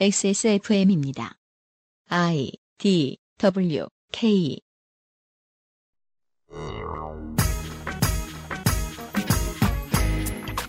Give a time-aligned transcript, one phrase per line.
[0.00, 1.34] XSFM입니다.
[2.08, 4.58] I D W K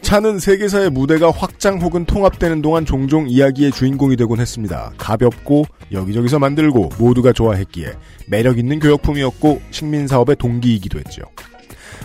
[0.01, 4.93] 차는 세계사의 무대가 확장 혹은 통합되는 동안 종종 이야기의 주인공이 되곤 했습니다.
[4.97, 7.93] 가볍고 여기저기서 만들고 모두가 좋아했기에
[8.27, 11.23] 매력 있는 교역품이었고 식민 사업의 동기이기도 했죠.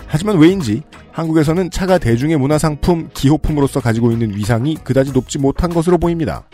[0.09, 0.83] 하지만 왜인지
[1.13, 6.49] 한국에서는 차가 대중의 문화상품, 기호품으로서 가지고 있는 위상이 그다지 높지 못한 것으로 보입니다.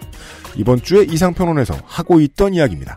[0.57, 2.96] 이번 주에 이상평론에서 하고 있던 이야기입니다.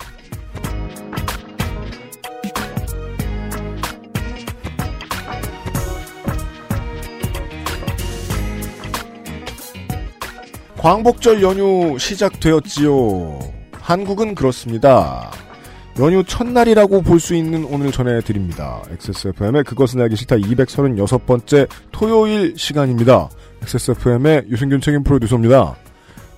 [10.78, 13.40] 광복절 연휴 시작되었지요.
[13.74, 15.32] 한국은 그렇습니다.
[16.00, 18.82] 연휴 첫날이라고 볼 수 있는 오늘 전해드립니다.
[18.92, 23.30] XSFM의 그것은 알기 싫다 236번째 토요일 시간입니다.
[23.64, 25.76] XSFM의 유승균 책임 프로듀서입니다.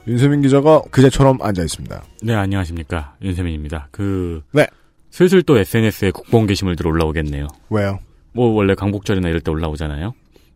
[0.07, 2.01] 윤세민 기자가 그제처럼 앉아 있습니다.
[2.23, 3.15] 네, 안녕하십니까.
[3.21, 3.89] 윤세민입니다.
[3.91, 4.65] 그, 네.
[5.11, 7.47] 슬슬 또 SNS에 국뽕 게시물들 올라오겠네요.
[7.69, 7.99] 왜요?
[8.33, 10.13] 뭐, 원래 광복절이나 이럴 때 올라오잖아요.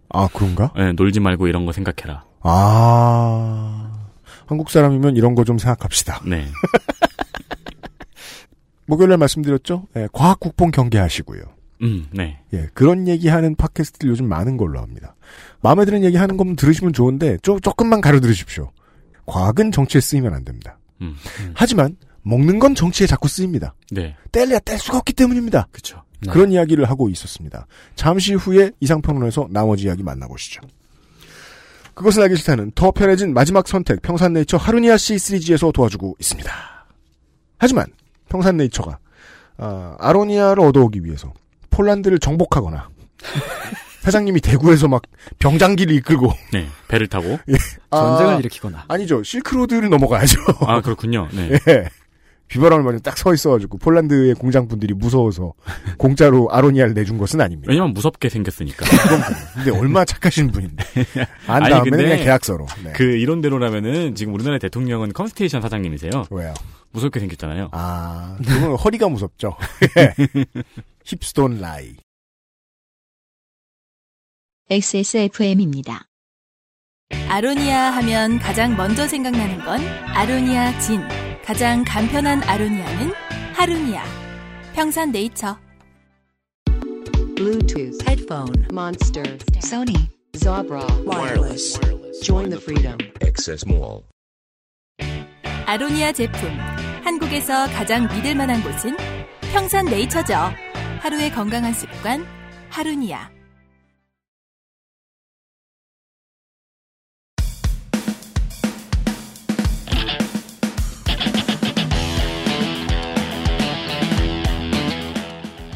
[0.10, 0.72] 아, 그런가?
[0.78, 2.24] 네, 놀지 말고 이런 거 생각해라.
[2.42, 3.92] 아,
[4.48, 6.22] 한국 사람이면 이런 거 좀 생각합시다.
[6.26, 6.46] 네.
[8.86, 9.88] 목요일에 말씀드렸죠?
[9.96, 11.42] 예, 과학 국뽕 경계하시고요.
[11.84, 12.40] 음, 네.
[12.54, 15.16] 예, 그런 얘기하는 팟캐스트들 요즘 많은 걸로 합니다.
[15.62, 18.72] 마음에 드는 얘기 하는 거면 들으시면 좋은데, 조, 조금만 가려 들으십시오.
[19.26, 20.78] 과학은 정치에 쓰이면 안 됩니다.
[21.02, 21.52] 음, 음.
[21.56, 23.74] 하지만, 먹는 건 정치에 자꾸 쓰입니다.
[23.92, 24.16] 네.
[24.32, 25.68] 뗄래야 뗄 수가 없기 때문입니다.
[25.72, 26.02] 그쵸.
[26.30, 27.68] 그런 이야기를 하고 있었습니다.
[27.96, 30.62] 잠시 후에 이상평론에서 나머지 이야기 만나보시죠.
[31.94, 36.52] 그것을 알기 싫다는 더 편해진 마지막 선택 평산네이처 하루니아 C 시리즈에서 도와주고 있습니다.
[37.58, 37.88] 하지만
[38.34, 38.98] 평산네이처가
[39.58, 41.32] 아, 아로니아를 얻어오기 위해서
[41.70, 42.90] 폴란드를 정복하거나
[44.02, 45.04] 사장님이 대구에서 막
[45.40, 46.68] 병장기를 이끌고 네.
[46.90, 47.40] 배를 타고.
[47.90, 48.86] 아, 전쟁을 일으키거나.
[48.90, 50.40] 아니죠 실크로드를 넘어가야죠.
[50.68, 51.30] 아, 그렇군요.
[51.32, 51.52] 네.
[51.70, 51.86] 예.
[52.48, 55.54] 비바람을 맞으면 딱 서 있어가지고 폴란드의 공장 분들이 무서워서
[55.98, 57.72] 공짜로 아로니아를 내준 것은 아닙니다.
[57.72, 58.86] 왜냐면 무섭게 생겼으니까.
[59.56, 60.84] 근데 얼마나 착하신 분인데.
[61.48, 62.68] 안 아니, 다음에는 근데 그냥 계약서로.
[62.84, 62.92] 네.
[62.94, 66.26] 그 이론대로라면은 지금 우리나라 대통령은 컨스테이션 사장님이세요.
[66.30, 66.54] 왜요?
[66.92, 67.70] 무섭게 생겼잖아요.
[67.72, 69.56] 아, 그건 허리가 무섭죠.
[69.98, 70.14] 예.
[71.06, 71.96] 힙스톤 라이.
[74.70, 76.06] XSFM입니다.
[77.30, 79.80] 아로니아 하면 가장 먼저 생각나는 건
[80.14, 81.02] 아로니아 진.
[81.44, 83.12] 가장 간편한 아로니아는
[83.54, 84.02] 하루니아.
[84.74, 85.58] 평산 네이처.
[87.36, 91.78] Bluetooth, headphone, Monster, Sony, Zabra, wireless.
[92.24, 92.98] Join the freedom.
[93.22, 94.04] Access Mall.
[95.66, 96.58] 아로니아 제품.
[97.04, 98.96] 한국에서 가장 믿을 만한 곳은
[99.52, 100.34] 평산 네이처죠.
[101.02, 102.26] 하루의 건강한 습관,
[102.70, 103.30] 하루니아.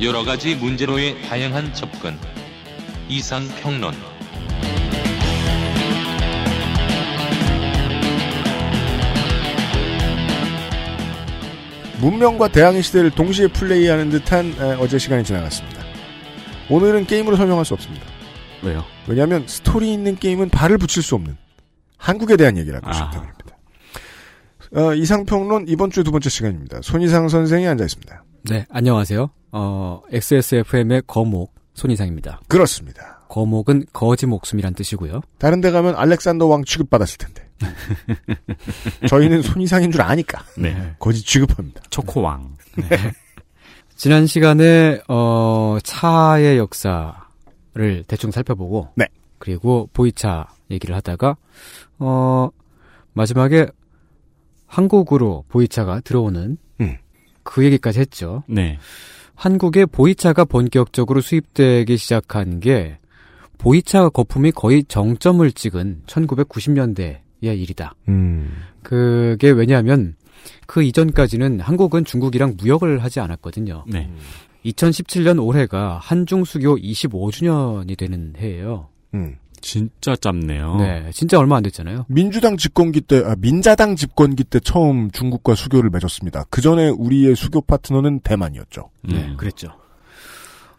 [0.02, 2.16] 여러 가지 문제로의 다양한 접근.
[3.09, 3.94] 이상 평론.
[12.00, 15.81] 문명과 대항의 시대를 동시에 플레이하는 듯한 에, 어제 시간이 지나갔습니다.
[16.69, 18.06] 오늘은 게임으로 설명할 수 없습니다.
[18.62, 18.84] 왜요?
[19.07, 21.38] 왜냐하면 스토리 있는 게임은 발을 붙일 수 없는
[21.97, 22.94] 한국에 대한 얘기를 하고 아.
[22.94, 23.47] 싶기 때문입니다.
[24.75, 26.80] 어, 이상평론 이번 주 두 번째 시간입니다.
[26.84, 28.24] 손희상 선생이 앉아 있습니다.
[28.50, 29.30] 네, 안녕하세요.
[29.52, 32.41] 어, XSFM의 거목 손이상입니다.
[32.47, 33.22] 그렇습니다.
[33.30, 35.22] 거목은 거지 목숨이란 뜻이고요.
[35.38, 37.47] 다른 데 가면 알렉산더 왕 취급받았을 텐데.
[39.07, 40.96] 저희는 손이상인 줄 아니까 네.
[41.00, 41.81] 거짓 취급합니다.
[41.90, 42.56] 초코왕.
[43.96, 47.13] 지난 시간에 어, 차의 역사를
[48.07, 49.07] 대충 살펴보고 네.
[49.40, 51.36] 그리고 보이차 얘기를 하다가
[52.00, 52.50] 어,
[53.13, 53.68] 마지막에
[54.68, 56.97] 한국으로 보이차가 들어오는 음.
[57.44, 58.44] 그 얘기까지 했죠.
[58.47, 58.78] 네.
[59.38, 62.98] 한국에 보이차가 본격적으로 수입되기 시작한 게
[63.59, 67.94] 보이차 거품이 거의 정점을 찍은 1990년대의 일이다.
[68.09, 68.52] 음.
[68.81, 70.16] 그게 왜냐하면
[70.66, 73.86] 그 이전까지는 한국은 중국이랑 무역을 하지 않았거든요.
[73.88, 74.10] 네.
[74.66, 78.89] 2017년 올해가 한중 수교 25주년이 되는 해예요.
[79.13, 79.38] 음.
[79.72, 80.78] 진짜 짧네요.
[80.78, 82.06] 네, 진짜 얼마 안 됐잖아요.
[82.08, 86.46] 민주당 집권기 때, 아, 민자당 집권기 때 처음 중국과 수교를 맺었습니다.
[86.50, 88.90] 그 전에 우리의 수교 파트너는 대만이었죠.
[89.04, 89.36] 네, 음.
[89.36, 89.68] 그랬죠.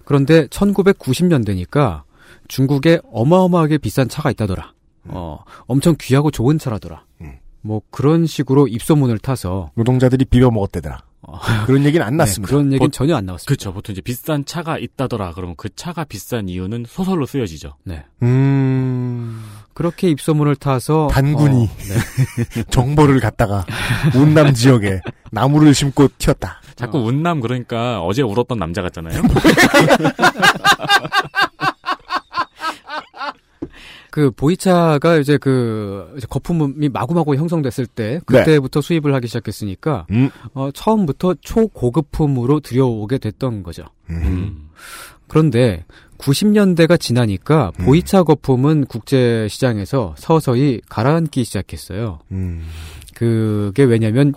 [0.07, 2.03] 그런데 1990년대니까
[2.49, 4.73] 중국에 어마어마하게 비싼 차가 있다더라.
[5.09, 7.05] 어, 엄청 귀하고 좋은 차라더라.
[7.21, 7.35] 음.
[7.61, 11.03] 뭐 그런 식으로 입소문을 타서 노동자들이 비벼 먹었대더라.
[11.21, 12.49] 어, 그런 얘기는 안 네, 났습니다.
[12.49, 13.49] 그런 얘기는 보- 전혀 안 나왔습니다.
[13.49, 13.75] 그렇죠.
[13.75, 15.33] 보통 이제 비싼 차가 있다더라.
[15.35, 17.75] 그러면 그 차가 비싼 이유는 소설로 쓰여지죠.
[17.85, 18.05] 네.
[18.23, 18.68] 음.
[19.79, 21.65] 그렇게 입소문을 타서 단군이.
[21.65, 22.65] 어, 네.
[22.69, 23.65] 정보를 갖다가
[24.13, 26.61] 운남 지역에 나무를 심고 튀었다.
[26.75, 29.23] 자꾸 운남 그러니까 어제 울었던 남자 같잖아요.
[34.11, 40.31] 그 보이차가 이제 그 거품이 마구마구 형성됐을 때 그때부터 수입을 하기 시작했으니까 음.
[40.55, 43.85] 어, 처음부터 초고급품으로 들여오게 됐던 거죠.
[44.11, 44.71] 음.
[45.29, 45.85] 그런데
[46.19, 47.85] 90년대가 지나니까 음.
[47.85, 52.21] 보이차 거품은 국제 시장에서 서서히 가라앉기 시작했어요.
[52.33, 52.65] 음.
[53.15, 54.35] 그게 왜냐면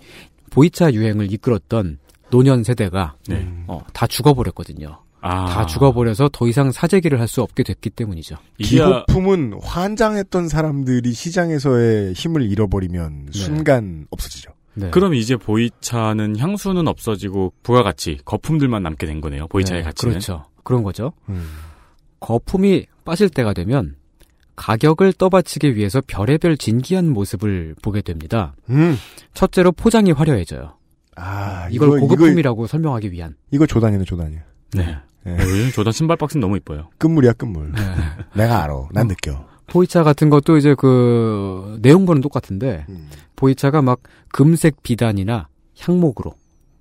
[0.49, 1.97] 보이차 유행을 이끌었던
[2.29, 3.47] 노년 세대가 네.
[3.67, 4.99] 어, 다 죽어버렸거든요.
[5.23, 5.45] 아.
[5.45, 8.37] 다 죽어버려서 더 이상 사재기를 할 수 없게 됐기 때문이죠.
[8.57, 13.31] 기호품은 환장했던 사람들이 시장에서의 힘을 잃어버리면 네.
[13.39, 14.51] 순간 없어지죠.
[14.73, 14.89] 네.
[14.89, 19.47] 그럼 이제 보이차는 향수는 없어지고 부가가치 거품들만 남게 된 거네요.
[19.47, 20.13] 보이차의 네, 가치는.
[20.13, 20.45] 그렇죠.
[20.63, 21.13] 그런 거죠.
[21.29, 21.45] 음.
[22.21, 23.95] 거품이 빠질 때가 되면
[24.55, 28.55] 가격을 떠받치기 위해서 별의별 진기한 모습을 보게 됩니다.
[28.69, 28.95] 음.
[29.33, 30.77] 첫째로 포장이 화려해져요.
[31.15, 33.35] 아, 이걸 이거, 이거, 고급품이라고 설명하기 위한.
[33.49, 34.39] 이거 조단이네, 조단이야.
[34.75, 34.97] 네.
[35.23, 35.31] 네.
[35.31, 36.89] 어, 요즘 조던 신발 박스는 너무 이뻐요.
[36.97, 37.71] 끝물이야, 끝물.
[37.71, 37.81] 네.
[38.35, 38.89] 내가 알아.
[38.91, 39.45] 난 느껴.
[39.67, 43.09] 보이차 같은 것도 이제 그 내용물은 똑같은데 음.
[43.35, 44.01] 보이차가 막
[44.31, 45.47] 금색 비단이나
[45.79, 46.35] 향목으로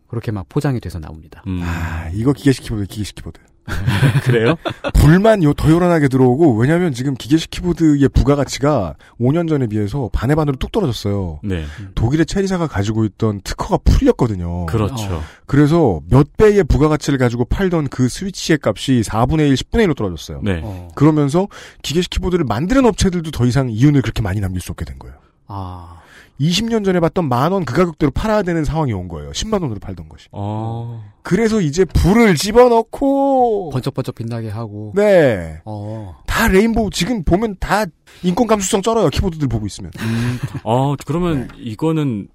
[0.09, 1.43] 그렇게 막 포장이 돼서 나옵니다.
[1.47, 1.61] 음.
[1.63, 3.41] 아, 이거 기계식 키보드, 기계식 키보드.
[4.25, 4.57] 그래요?
[4.95, 10.57] 불만 요, 더 요란하게 들어오고, 왜냐면 지금 기계식 키보드의 부가가치가 5년 전에 비해서 반의 반으로
[10.57, 11.41] 뚝 떨어졌어요.
[11.43, 11.65] 네.
[11.95, 14.67] 독일의 체리사가 가지고 있던 특허가 풀렸거든요.
[14.67, 14.95] 그렇죠.
[15.15, 15.23] 어.
[15.47, 20.41] 그래서 몇 배의 부가가치를 가지고 팔던 그 스위치의 값이 4분의 1, 10분의 1로 떨어졌어요.
[20.43, 20.61] 네.
[20.63, 20.89] 어.
[20.95, 21.49] 그러면서
[21.83, 25.17] 기계식 키보드를 만드는 업체들도 더 이상 이윤을 그렇게 많이 남길 수 없게 된 거예요.
[25.49, 26.01] 아,
[26.41, 29.31] 20년 전에 봤던 만 원 그 가격대로 팔아야 되는 상황이 온 거예요.
[29.33, 30.27] 10만 원으로 팔던 것이.
[30.33, 31.05] 어.
[31.23, 34.93] 그래서 이제 불을 집어넣고 번쩍번쩍 빛나게 하고.
[34.97, 35.59] 네.
[35.65, 36.17] 어.
[36.27, 37.85] 다 rainbow 지금 보면 다
[38.23, 39.11] 인권 감수성 쩔어요.
[39.11, 39.91] 키보드들 보고 있으면.
[40.01, 40.39] 음.
[40.65, 42.29] 어, 그러면 이거는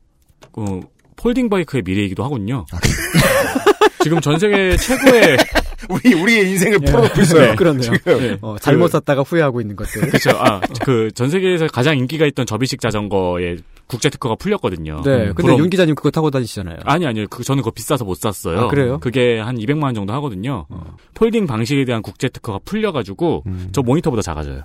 [0.54, 0.80] 어,
[1.16, 2.66] folding bike의 미래이기도 하군요.
[2.72, 2.78] 아,
[4.04, 5.38] 지금 전 세계 최고의
[5.90, 7.50] 우리 우리의 인생을 풀어놓고 있어요.
[7.52, 7.92] 네, 그렇네요.
[8.06, 8.38] 네.
[8.42, 10.02] 어, 잘못 샀다가 후회하고 있는 것들.
[10.10, 10.30] 그렇죠.
[10.32, 13.58] 아, 그 전 세계에서 가장 인기가 있던 접이식 자전거의
[13.88, 15.02] 국제 특허가 풀렸거든요.
[15.04, 15.12] 네.
[15.12, 16.78] 음, 근데 그럼- 윤 기자님 그거 타고 다니시잖아요.
[16.86, 17.28] 아니 아니요.
[17.30, 18.62] 그 저는 그거 비싸서 못 샀어요.
[18.62, 19.00] 아, 그래요?
[19.00, 20.66] 그게 한 200만 원 정도 하거든요.
[21.14, 23.70] 폴딩 방식에 대한 국제 특허가 풀려 가지고 음.
[23.74, 24.64] 저 모니터보다 작아져요.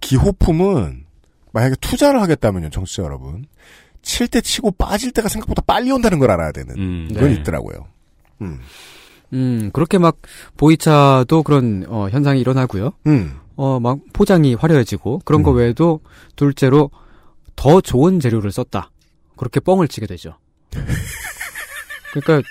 [0.00, 1.04] 기호품은
[1.52, 3.44] 만약에 투자를 하겠다면요, 정치자 여러분.
[4.02, 7.08] 칠 때 치고 빠질 때가 생각보다 빨리 온다는 걸 알아야 되는 음.
[7.14, 7.34] 그건 네.
[7.40, 7.86] 있더라고요.
[8.40, 8.58] 음.
[9.32, 10.16] 음, 그렇게 막
[10.56, 12.90] 보이차도 그런 어, 현상이 일어나고요.
[13.06, 13.34] 음.
[13.54, 15.58] 어, 막 포장이 화려해지고 그런 거 음.
[15.58, 16.00] 외에도
[16.34, 16.90] 둘째로
[17.56, 18.90] 더 좋은 재료를 썼다.
[19.36, 20.36] 그렇게 뻥을 치게 되죠.
[22.12, 22.48] 그러니까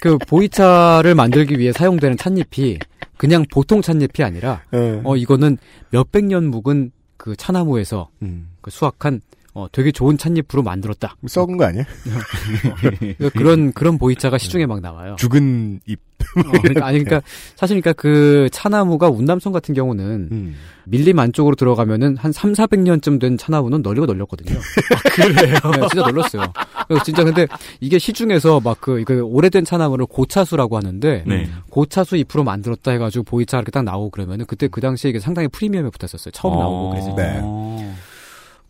[0.00, 2.78] 그 보이차를 만들기 위해 사용되는 찻잎이
[3.16, 5.00] 그냥 보통 찻잎이 아니라 예.
[5.04, 5.58] 어 이거는
[5.90, 8.50] 몇백 년 묵은 그 차나무에서 음.
[8.60, 9.20] 그 수확한
[9.54, 11.16] 어 되게 좋은 찻잎으로 만들었다.
[11.26, 11.70] 썩은 거?
[12.80, 15.16] 그러니까 그런 그런 보이차가 시중에 막 나와요.
[15.18, 16.00] 죽은 잎.
[16.36, 17.26] 어, 그러니까 아니 그러니까
[17.56, 20.54] 사실 그러니까 그 차나무가 운남성 같은 경우는 음.
[20.84, 24.58] 밀림 안쪽으로 들어가면은 한 3, 400년쯤 된 차나무는 널리고 널렸거든요.
[25.14, 25.54] 그래요?
[25.54, 26.52] 네, 진짜 널렸어요.
[26.86, 27.46] 그래서 진짜 근데
[27.80, 31.48] 이게 시중에서 막그 오래된 차나무를 고차수라고 하는데 네.
[31.70, 35.48] 고차수 잎으로 만들었다 해 가지고 보이차 이렇게 딱 나오고 그러면은 그때 그 당시에 이게 상당히
[35.48, 36.30] 프리미엄에 붙었었어요.
[36.32, 37.22] 처음 나오고 그랬을 때.
[37.40, 37.94] 네.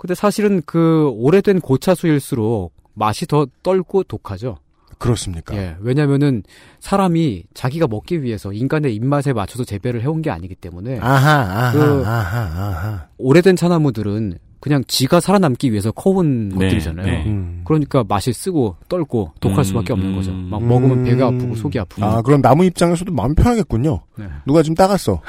[0.02, 4.58] 근데 사실은 그 오래된 고차수일수록 맛이 더 떨고 독하죠.
[4.98, 5.56] 그렇습니까?
[5.56, 5.76] 예.
[5.80, 6.42] 왜냐면은
[6.80, 12.04] 사람이 자기가 먹기 위해서 인간의 입맛에 맞춰서 재배를 해온 게 아니기 때문에 아하, 아하, 그-
[12.04, 13.06] 아하, 아하.
[13.18, 17.04] 오래된 차나무들은 그냥 지가 살아남기 위해서 커온 네, 것들이잖아요.
[17.04, 17.24] 네.
[17.26, 17.62] 음.
[17.64, 20.14] 그러니까 맛이 쓰고 떨고 독할 음, 수밖에 없는 음.
[20.14, 20.32] 거죠.
[20.32, 22.04] 막 먹으면 배가 아프고 속이 아프고.
[22.04, 24.00] 아, 그럼 나무 입장에서도 마음 편하겠군요.
[24.16, 24.26] 네.
[24.46, 25.20] 누가 지금 따갔어.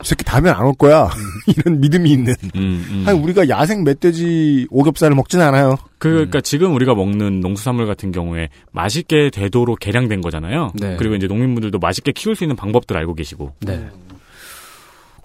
[0.00, 1.10] 이 새끼 다음엔 안 올 거야.
[1.56, 2.34] 이런 믿음이 있는.
[2.54, 3.04] 음, 음.
[3.04, 5.76] 아니, 우리가 야생 멧돼지 오겹살을 먹진 않아요.
[5.98, 10.70] 그, 그러니까 지금 우리가 먹는 농수산물 같은 경우에 맛있게 되도록 개량된 거잖아요.
[10.74, 10.94] 네.
[11.00, 13.54] 그리고 이제 농민분들도 맛있게 키울 수 있는 방법들 알고 계시고.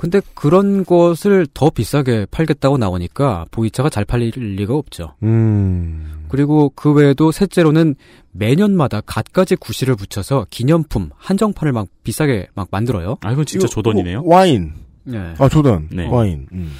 [0.03, 0.09] 네.
[0.19, 5.13] 근데 그런 것을 더 비싸게 팔겠다고 나오니까 보이차가 잘 팔릴 리가 없죠.
[5.23, 6.25] 음.
[6.27, 7.95] 그리고 그 외에도 셋째로는
[8.33, 13.17] 매년마다 갖가지 구실을 붙여서 기념품 한정판을 막 비싸게 막 만들어요.
[13.21, 14.23] 아, 이건 진짜 이거 조던이네요.
[14.25, 14.73] 와- 와인.
[15.05, 15.33] 네.
[15.37, 15.87] 아, 조던.
[15.91, 16.07] 네.
[16.07, 16.47] 와인.
[16.51, 16.73] 음.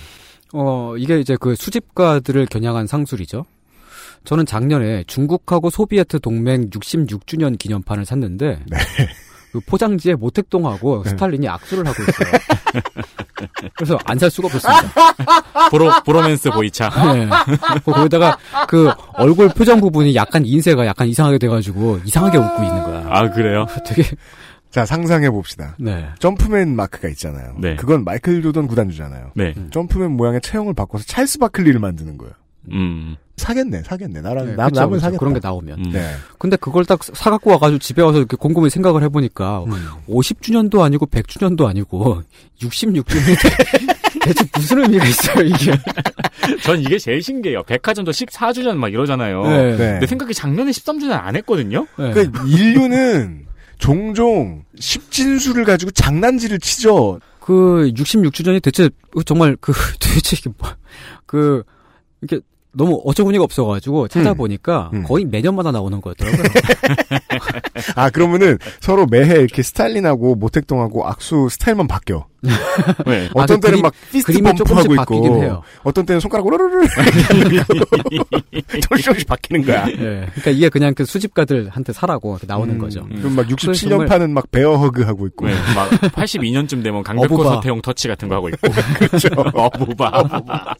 [0.53, 3.45] 어, 이게 이제 그 수집가들을 겨냥한 상술이죠.
[4.25, 8.59] 저는 작년에 중국하고 소비에트 동맹 66주년 기념판을 샀는데
[9.53, 11.11] 그 포장지에 모택동하고 네.
[11.11, 12.31] 스탈린이 악수를 하고 있어요.
[13.77, 15.69] 그래서 안 살 수가 없었습니다.
[15.69, 16.89] 보로, 보로맨스 보이차.
[17.13, 17.29] 네.
[17.85, 23.05] 거기다가 그 얼굴 표정 부분이 약간 인쇄가 약간 이상하게 돼가지고 이상하게 웃고 있는 거야.
[23.09, 23.67] 아, 그래요?
[23.85, 24.03] 되게
[24.71, 25.75] 자, 상상해 봅시다.
[25.77, 26.07] 네.
[26.17, 27.53] 점프맨 마크가 있잖아요.
[27.59, 27.75] 네.
[27.75, 29.33] 그건 마이클 조던 구단주잖아요.
[29.35, 29.53] 네.
[29.71, 32.33] 점프맨 모양의 체형을 바꿔서 찰스 바클리를 만드는 거예요.
[32.71, 33.17] 음.
[33.37, 34.21] 사겠네, 사겠네.
[34.21, 35.01] 나랑 네, 남, 그쵸, 남은 그쵸.
[35.01, 35.19] 사겠다.
[35.19, 35.79] 그런 게 나오면.
[35.79, 35.91] 음.
[35.91, 36.11] 네.
[36.37, 39.87] 근데 그걸 딱 사갖고 와가지고 집에 와서 이렇게 곰곰이 생각을 해보니까 음.
[40.07, 42.21] 50주년도 아니고 100주년도 아니고
[42.61, 45.73] 66주년인데 대체 무슨 의미가 있어요 이게?
[46.63, 47.63] 전 이게 제일 신기해요.
[47.63, 49.43] 백화점도 14주년 막 이러잖아요.
[49.43, 49.77] 네.
[49.77, 49.99] 네.
[49.99, 51.87] 내 생각에 작년에 13주년 안 했거든요.
[51.97, 52.11] 네.
[52.13, 53.47] 그 인류는
[53.79, 57.19] 종종 십진수를 가지고 장난질을 치죠.
[57.39, 58.89] 그 66주년이 대체
[59.25, 60.69] 정말 그 도대체 이게 뭐,
[61.25, 61.63] 그
[62.21, 65.03] 이렇게 너무 어처구니가 없어가지고 찾아보니까 음.
[65.03, 66.43] 거의 매년마다 나오는 거였더라고요.
[67.95, 72.25] 아 그러면은 서로 매해 이렇게 스탈린하고 모택동하고 악수 스타일만 바뀌어.
[73.05, 73.29] 네.
[73.33, 75.61] 어떤 아, 그 때는 그림- 막 fist 그림이 조금씩 bump하고 바뀌긴 있고, 해요.
[75.83, 76.87] 어떤 때는 손가락 으르르르
[78.81, 79.85] 조금씩 조금씩 바뀌는 거야.
[79.87, 79.95] 예.
[79.95, 82.79] 그러니까 이게 그냥 그 수집가들한테 사라고 이렇게 나오는 음.
[82.79, 83.05] 거죠.
[83.17, 85.47] 그럼 막 67년 정말- 파는 막 베어 허그 하고 있고.
[85.47, 87.55] 네, 막 82년쯤 되면 강백호 어부바.
[87.55, 88.67] 서태용 터치 같은 거 하고 있고.
[88.99, 89.29] 그렇죠.
[89.53, 90.75] 어부바.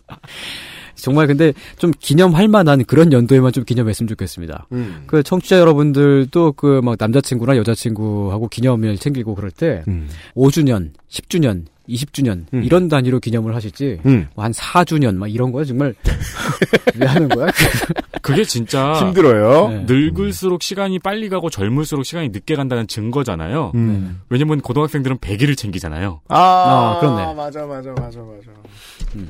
[1.03, 4.67] 정말 근데 좀 기념할 만한 그런 연도에만 좀 기념했으면 좋겠습니다.
[4.71, 5.03] 음.
[5.05, 10.07] 그 청취자 여러분들도 그 막 남자친구나 여자친구하고 기념일 챙기고 그럴 때 음.
[10.35, 12.63] 5주년, 10주년, 20주년 음.
[12.63, 14.27] 이런 단위로 기념을 하시지 음.
[14.35, 15.93] 뭐 한 4주년 막 이런 거야 정말
[16.95, 17.47] 왜 하는 거야?
[18.21, 19.67] 그게 진짜 힘들어요.
[19.69, 19.85] 네.
[19.87, 23.73] 늙을수록 시간이 빨리 가고 젊을수록 시간이 늦게 간다는 증거잖아요.
[23.75, 24.21] 음.
[24.29, 26.21] 왜냐면 고등학생들은 100일을 챙기잖아요.
[26.29, 27.33] 아, 아, 그렇네.
[27.33, 29.27] 맞아, 맞아, 맞아, 맞아.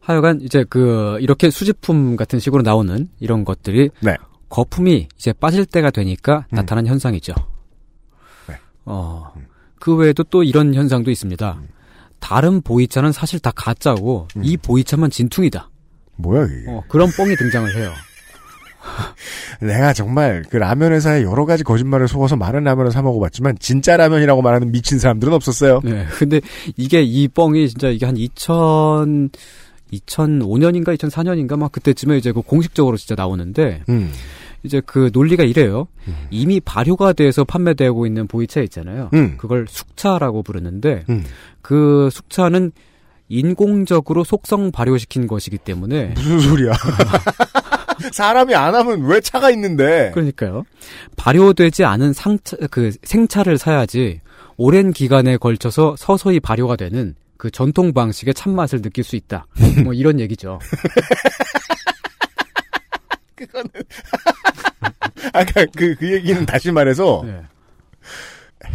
[0.00, 4.16] 하여간 이제 그 이렇게 수집품 같은 식으로 나오는 이런 것들이 네.
[4.48, 6.56] 거품이 이제 빠질 때가 되니까 음.
[6.56, 7.34] 나타난 현상이죠.
[8.48, 8.56] 네.
[8.84, 9.32] 어.
[9.78, 11.58] 그 외에도 또 이런 현상도 있습니다.
[11.60, 11.68] 음.
[12.18, 15.70] 다른 보이차는 사실 다 가짜고 이 보이차만 진퉁이다.
[16.16, 16.70] 뭐야, 이게.
[16.70, 17.90] 어, 그런 뻥이 등장을 해요.
[19.60, 24.42] 내가 정말 그 라면 회사에 여러 가지 거짓말을 속아서 많은 라면을 사 먹어봤지만 진짜 라면이라고
[24.42, 25.80] 말하는 미친 사람들은 없었어요.
[25.84, 26.06] 네.
[26.18, 26.40] 근데
[26.76, 29.30] 이게 이 뻥이 진짜 이게 한 2000,
[29.92, 34.12] 2005년인가 2004년인가 막 그때쯤에 이제 그 공식적으로 진짜 나오는데 음.
[34.62, 35.88] 이제 그 논리가 이래요.
[36.30, 39.10] 이미 발효가 돼서 판매되고 있는 보이차 있잖아요.
[39.14, 39.36] 음.
[39.38, 41.24] 그걸 숙차라고 부르는데 음.
[41.62, 42.72] 그 숙차는
[43.28, 46.72] 인공적으로 속성 발효시킨 것이기 때문에 무슨 소리야.
[48.12, 50.10] 사람이 안 하면 왜 차가 있는데.
[50.12, 50.64] 그러니까요.
[51.16, 54.20] 발효되지 않은 상차 그 생차를 사야지
[54.56, 59.46] 오랜 기간에 걸쳐서 서서히 발효가 되는 그 전통 방식의 참맛을 느낄 수 있다.
[59.82, 60.58] 뭐 이런 얘기죠.
[65.32, 67.40] 아까 그, 그 얘기는 다시 말해서 네.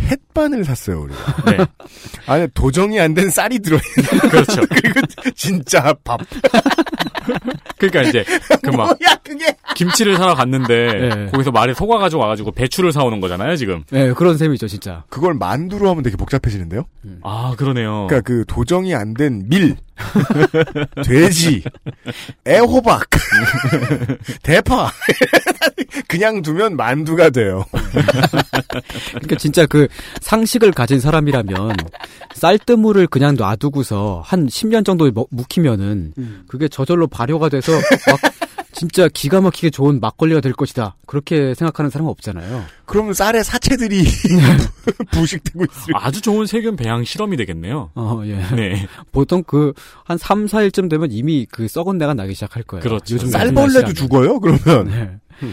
[0.09, 1.51] 햇반을 샀어요, 우리가.
[1.51, 1.57] 네.
[2.27, 4.29] 안에 도정이 안 된 쌀이 들어있는.
[4.29, 4.61] 그렇죠.
[4.69, 5.01] 그리고
[5.35, 6.19] 진짜 밥.
[7.77, 8.23] 그러니까 이제
[8.61, 9.55] 그막 뭐야, 그게.
[9.75, 11.25] 김치를 사러 갔는데 네.
[11.31, 13.83] 거기서 말에 속아 가지고 와가지고 배추를 사오는 거잖아요 지금.
[13.89, 15.03] 네, 그런 셈이죠, 진짜.
[15.09, 16.85] 그걸 만두로 하면 되게 복잡해지는데요?
[17.23, 18.07] 아 그러네요.
[18.07, 19.77] 그러니까 그 도정이 안 된 밀,
[21.05, 21.63] 돼지,
[22.45, 23.05] 애호박,
[24.43, 24.91] 대파.
[26.15, 27.65] 그냥 두면 만두가 돼요.
[29.11, 29.87] 그러니까 진짜 그
[30.21, 31.75] 상식을 가진 사람이라면
[32.35, 36.13] 쌀뜨물을 그냥 놔두고서 한 10년 정도 먹- 묵히면은
[36.47, 38.19] 그게 저절로 발효가 돼서 막
[38.71, 40.97] 진짜 기가 막히게 좋은 막걸리가 될 것이다.
[41.07, 42.65] 그렇게 생각하는 사람은 없잖아요.
[42.85, 44.03] 그러면 쌀에 사체들이
[45.11, 47.91] 부식되고 있을 아주 좋은 세균 배양 실험이 되겠네요.
[47.95, 48.35] 어, 예.
[48.55, 48.87] 네.
[49.13, 49.71] 보통 그
[50.03, 52.83] 한 3, 4일쯤 되면 이미 그 썩은 내가 나기 시작할 거예요.
[52.83, 53.17] 그렇죠.
[53.17, 53.93] 쌀벌레도.
[53.93, 54.87] 죽어요, 그러면.
[55.41, 55.47] 네.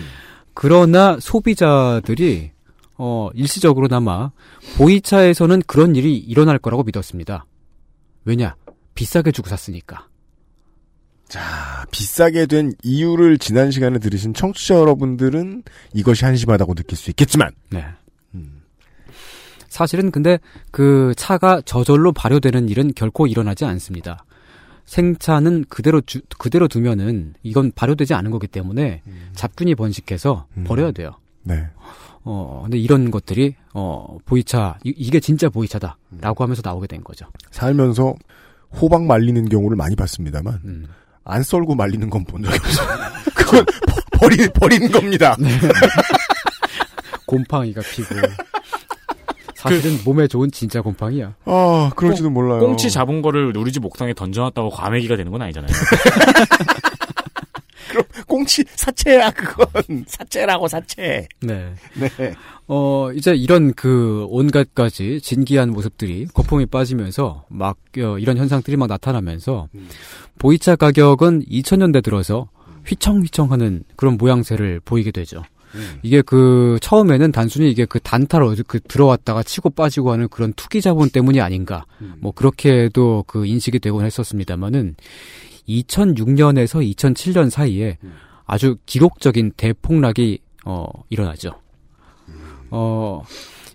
[0.54, 2.52] 그러나 소비자들이
[2.99, 4.30] 어 일시적으로나마
[4.76, 7.47] 보이차에서는 그런 일이 일어날 거라고 믿었습니다.
[8.25, 8.54] 왜냐?
[8.94, 10.09] 비싸게 주고 샀으니까.
[11.28, 15.62] 자, 비싸게 된 이유를 지난 시간에 들으신 청취자 여러분들은
[15.94, 17.87] 이것이 한심하다고 느낄 수 있겠지만, 네.
[19.73, 20.38] 사실은 근데
[20.71, 24.26] 그 차가 저절로 발효되는 일은 결코 일어나지 않습니다.
[24.86, 29.02] 생차는 그대로 주, 그대로 두면은 이건 발효되지 않은 거기 때문에
[29.34, 30.64] 잡균이 번식해서 음.
[30.64, 31.12] 버려야 돼요.
[31.44, 31.66] 네.
[32.24, 37.26] 어, 근데 이런 것들이 어, 보이차 이, 게 진짜 보이차다라고 하면서 나오게 된 거죠.
[37.50, 38.14] 살면서
[38.80, 40.86] 호박 말리는 경우를 많이 봤습니다만, 음.
[41.24, 42.88] 안 썰고 말리는 건 본 적이 없어요.
[43.34, 45.36] 그건 버, 버리, 버리는 겁니다.
[47.26, 48.14] 곰팡이가 피고
[49.62, 51.35] 사실은 몸에 좋은 진짜 곰팡이야.
[51.45, 52.61] 아, 그럴지도 몰라요.
[52.61, 55.71] 꽁치 잡은 거를 우리 집 옥상에 던져놨다고 과메기가 되는 건 아니잖아요.
[58.26, 60.04] 꽁치 사체야, 그건.
[60.07, 61.28] 사체라고, 사체.
[61.40, 61.75] 네.
[61.95, 62.35] 네.
[62.66, 68.88] 어, 이제 이런 그 온갖 가지 진기한 모습들이 거품이 빠지면서 막 어, 이런 현상들이 막
[68.88, 69.69] 나타나면서
[70.38, 72.49] 보이차 가격은 2000년대 들어서
[72.87, 75.42] 휘청휘청하는 그런 모양새를 보이게 되죠.
[76.02, 81.10] 이게 그 처음에는 단순히 이게 그 단타로 그 들어왔다가 치고 빠지고 하는 그런 투기 자본
[81.10, 81.86] 때문이 아닌가.
[82.18, 84.96] 뭐 그렇게도 그 인식이 되곤 했었습니다만은
[85.68, 87.98] 2006년에서 2007년 사이에
[88.44, 91.54] 아주 기록적인 대폭락이 어 일어나죠.
[92.70, 93.22] 어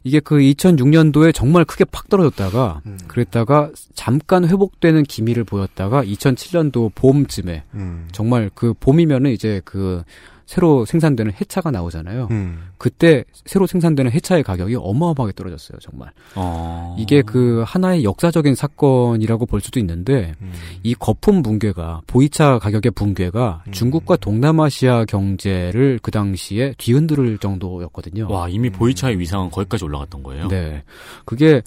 [0.03, 8.07] 이게 그 2006년도에 정말 크게 팍 떨어졌다가 그랬다가 잠깐 회복되는 기미를 보였다가 2007년도 봄쯤에 음.
[8.13, 10.03] 정말 그 봄이면은 이제 그
[10.47, 12.29] 새로 생산되는 해차가 나오잖아요.
[12.31, 12.69] 음.
[12.77, 16.09] 그때 새로 생산되는 해차의 가격이 어마어마하게 떨어졌어요, 정말.
[16.35, 16.95] 어.
[16.97, 20.53] 이게 그 하나의 역사적인 사건이라고 볼 수도 있는데 음.
[20.83, 23.71] 이 거품 붕괴가 보이차 가격의 붕괴가 음.
[23.73, 28.31] 중국과 동남아시아 경제를 그 당시에 뒤흔들 정도였거든요.
[28.31, 30.47] 와 이미 보이차의 위상은 거기까지 올라갔던 거예요.
[30.47, 30.83] 네.
[31.25, 31.61] 그게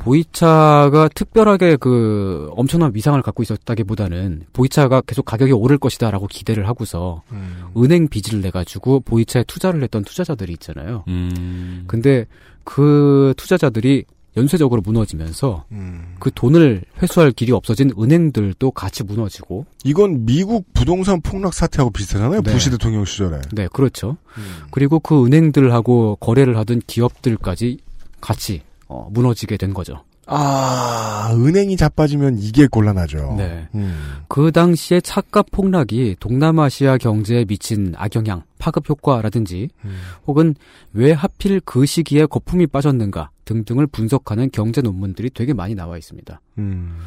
[0.00, 7.66] 보이차가 특별하게 그 엄청난 위상을 갖고 있었다기보다는 보이차가 계속 가격이 오를 것이다라고 기대를 하고서 음.
[7.76, 11.04] 은행 빚을 내 가지고 보이차에 투자를 했던 투자자들이 있잖아요.
[11.08, 11.84] 음.
[11.86, 12.26] 근데
[12.64, 14.04] 그 투자자들이
[14.36, 16.14] 연쇄적으로 무너지면서 음.
[16.18, 22.40] 그 돈을 회수할 길이 없어진 은행들도 같이 무너지고 이건 미국 부동산 폭락 사태하고 비슷하잖아요.
[22.40, 22.52] 네.
[22.52, 23.40] 부시 대통령 시절에.
[23.52, 24.66] 네 그렇죠 음.
[24.70, 27.78] 그리고 그 은행들하고 거래를 하던 기업들까지
[28.20, 33.34] 같이 어, 무너지게 된 거죠 아, 은행이 자빠지면 이게 곤란하죠.
[33.36, 33.66] 네.
[33.74, 33.98] 음.
[34.28, 39.98] 그 당시에 차값 폭락이 동남아시아 경제에 미친 악영향, 파급 효과라든지 음.
[40.28, 40.54] 혹은
[40.92, 46.40] 왜 하필 그 시기에 거품이 빠졌는가 등등을 분석하는 경제 논문들이 되게 많이 나와 있습니다.
[46.58, 46.98] 음.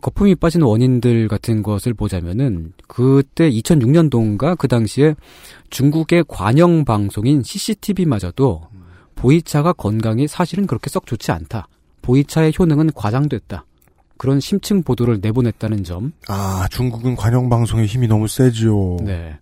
[0.00, 5.16] 거품이 빠진 원인들 같은 것을 보자면은 그때 2006년도인가 그 당시에
[5.70, 8.68] 중국의 관영 방송인 CCTV마저도
[9.14, 11.68] 보이차가 건강이 사실은 그렇게 썩 좋지 않다.
[12.02, 13.64] 보이차의 효능은 과장됐다.
[14.16, 16.12] 그런 심층 보도를 내보냈다는 점.
[16.28, 18.98] 아, 중국은 관영 방송의 힘이 너무 세지요.
[19.02, 19.38] 네.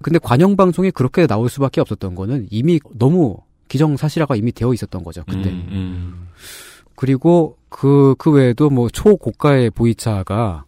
[0.00, 3.36] 근데 관영 방송이 그렇게 나올 수밖에 없었던 거는 이미 너무
[3.68, 5.22] 기정사실화가 이미 되어 있었던 거죠.
[5.24, 5.50] 그때.
[5.50, 6.28] 음, 음.
[6.96, 10.64] 그리고 그, 그 외에도 뭐 초고가의 보이차가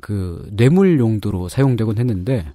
[0.00, 2.52] 그 뇌물 용도로 사용되곤 했는데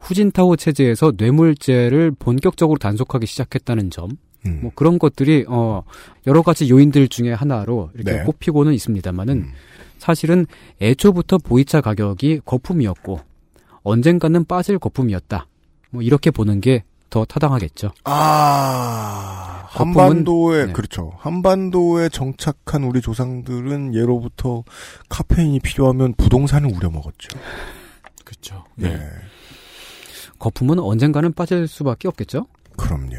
[0.00, 4.10] 후진타오 체제에서 뇌물죄를 본격적으로 단속하기 시작했다는 점.
[4.46, 4.60] 음.
[4.62, 5.82] 뭐 그런 것들이 어
[6.26, 8.24] 여러 가지 요인들 중에 하나로 이렇게 네.
[8.24, 9.52] 꼽히고는 있습니다만은 음.
[9.98, 10.46] 사실은
[10.80, 13.20] 애초부터 보이차 가격이 거품이었고
[13.82, 15.46] 언젠가는 빠질 거품이었다.
[15.90, 17.90] 뭐 이렇게 보는 게 더 타당하겠죠.
[18.04, 20.72] 아, 거품은- 한반도에, 네.
[20.72, 21.12] 그렇죠.
[21.18, 24.62] 한반도에 정착한 우리 조상들은 예로부터
[25.08, 27.28] 카페인이 필요하면 부동산을 우려 먹었죠.
[28.24, 28.64] 그렇죠.
[28.76, 28.96] 네.
[28.96, 29.00] 네.
[30.38, 32.46] 거품은 언젠가는 빠질 수밖에 없겠죠.
[32.76, 33.16] 그럼요.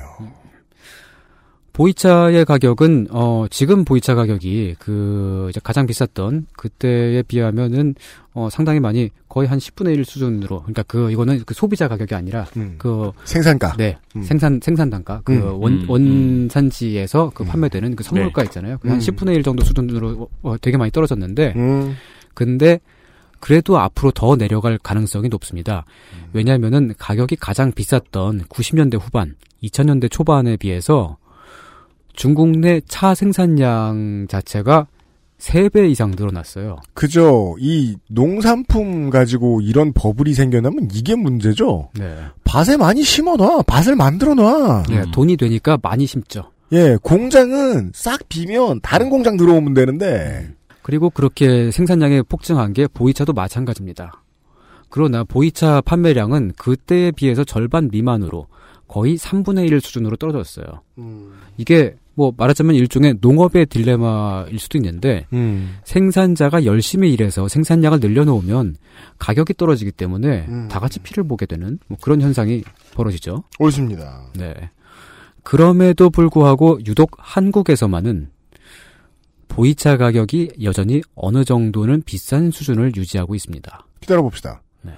[1.74, 7.96] 보이차의 가격은 어 지금 보이차 가격이 그 이제 가장 비쌌던 그때에 비하면은
[8.34, 12.46] 어 상당히 많이 거의 한 10분의 1 수준으로 그러니까 그 이거는 그 소비자 가격이 아니라
[12.58, 12.76] 음.
[12.78, 13.76] 그 생산가.
[13.78, 13.98] 네.
[14.16, 14.24] 음.
[14.24, 17.48] 생산 생산 단가 그 음, 원 음, 원산지에서 그 음.
[17.48, 18.78] 판매되는 그 선물가 있잖아요.
[18.80, 19.00] 그한 음.
[19.00, 21.96] 10분의 1 정도 수준으로 어, 되게 많이 떨어졌는데 음.
[22.34, 22.80] 근데
[23.40, 25.86] 그래도 앞으로 더 내려갈 가능성이 높습니다.
[26.32, 31.18] 왜냐하면은 가격이 가장 비쌌던 90년대 후반, 2000년대 초반에 비해서
[32.13, 34.88] 중국 내 차 생산량 자체가
[35.39, 36.78] 3배 이상 늘어났어요.
[36.93, 37.56] 그죠.
[37.60, 41.89] 이 농산품 가지고 이런 버블이 생겨나면 이게 문제죠.
[41.97, 42.15] 네.
[42.43, 43.63] 밭에 많이 심어놔.
[43.63, 44.84] 밭을 만들어놔.
[44.91, 45.12] 예, 음.
[45.12, 46.52] 돈이 되니까 많이 심죠.
[46.74, 50.50] 예, 공장은 싹 비면 다른 공장 들어오면 되는데.
[50.84, 54.21] 그리고 그렇게 생산량이 폭증한 게 보이차도 마찬가지입니다.
[54.89, 58.45] 그러나 보이차 판매량은 그때에 비해서 절반 미만으로
[58.88, 60.65] 거의 3분의 1 수준으로 떨어졌어요.
[61.58, 65.78] 이게 뭐 말하자면 일종의 농업의 딜레마일 수도 있는데 음.
[65.86, 68.76] 생산자가 열심히 일해서 생산량을 늘려놓으면
[69.18, 70.68] 가격이 떨어지기 때문에 음.
[70.68, 72.62] 다 같이 피를 보게 되는 뭐 그런 현상이
[72.94, 73.44] 벌어지죠.
[73.58, 74.28] 옳습니다.
[74.38, 74.54] 네.
[75.42, 78.30] 그럼에도 불구하고 유독 한국에서만은
[79.48, 83.88] 보이차 가격이 여전히 어느 정도는 비싼 수준을 유지하고 있습니다.
[84.02, 84.62] 기다려봅시다.
[84.84, 84.92] 네.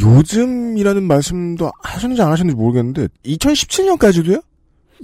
[0.00, 4.42] 요즘이라는 말씀도 하셨는지 안 하셨는지 모르겠는데 2017년까지도요?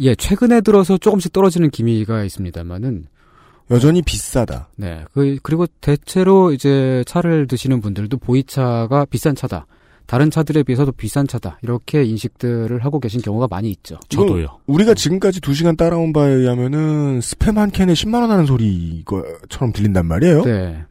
[0.01, 3.07] 예, 최근에 들어서 조금씩 떨어지는 기미가 있습니다만은
[3.71, 4.69] 여전히 비싸다.
[4.77, 5.05] 네.
[5.13, 9.67] 그, 그리고 대체로 이제 차를 드시는 분들도 보이차가 비싼 차다.
[10.07, 11.59] 다른 차들에 비해서도 비싼 차다.
[11.63, 13.99] 이렇게 인식들을 하고 계신 경우가 많이 있죠.
[14.09, 14.61] 저도요.
[14.67, 19.05] 우리가 지금까지 2시간 따라온 바에 의하면은 스팸 한 캔에 10만 원 하는 소리
[19.49, 20.45] 처럼 들린단 말이에요.
[20.45, 20.85] 네.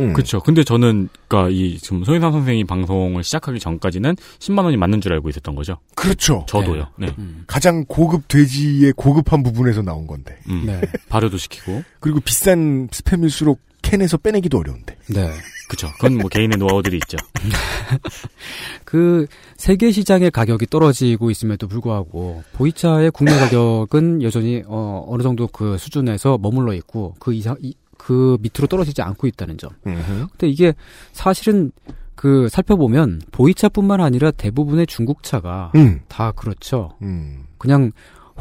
[0.00, 0.12] 음.
[0.12, 0.40] 그렇죠.
[0.40, 5.28] 근데 저는 그러니까 이 지금 손인상 선생이 방송을 시작하기 전까지는 10만 원이 맞는 줄 알고
[5.28, 5.78] 있었던 거죠.
[5.94, 6.44] 그렇죠.
[6.48, 6.88] 저도요.
[6.98, 7.14] 네.
[7.18, 7.44] 음.
[7.46, 10.38] 가장 고급 돼지의 고급한 부분에서 나온 건데.
[10.48, 10.64] 음.
[10.66, 10.80] 네.
[11.08, 11.82] 발효도 시키고.
[12.00, 14.96] 그리고 비싼 스팸일수록 캔에서 빼내기도 어려운데.
[15.08, 15.30] 네.
[15.68, 15.90] 그죠.
[15.94, 17.16] 그건 뭐 개인의 노하우들이 있죠.
[18.84, 19.26] 그
[19.56, 26.38] 세계 시장의 가격이 떨어지고 있음에도 불구하고 보이차의 국내 가격은 여전히 어, 어느 정도 그 수준에서
[26.38, 29.70] 머물러 있고 그 이상 이, 그 밑으로 떨어지지 않고 있다는 점.
[29.86, 30.26] 음흠.
[30.32, 30.74] 근데 이게
[31.12, 31.72] 사실은
[32.14, 36.00] 그 살펴보면 보이차뿐만 아니라 대부분의 중국차가 음.
[36.08, 36.92] 다 그렇죠.
[37.00, 37.44] 음.
[37.56, 37.92] 그냥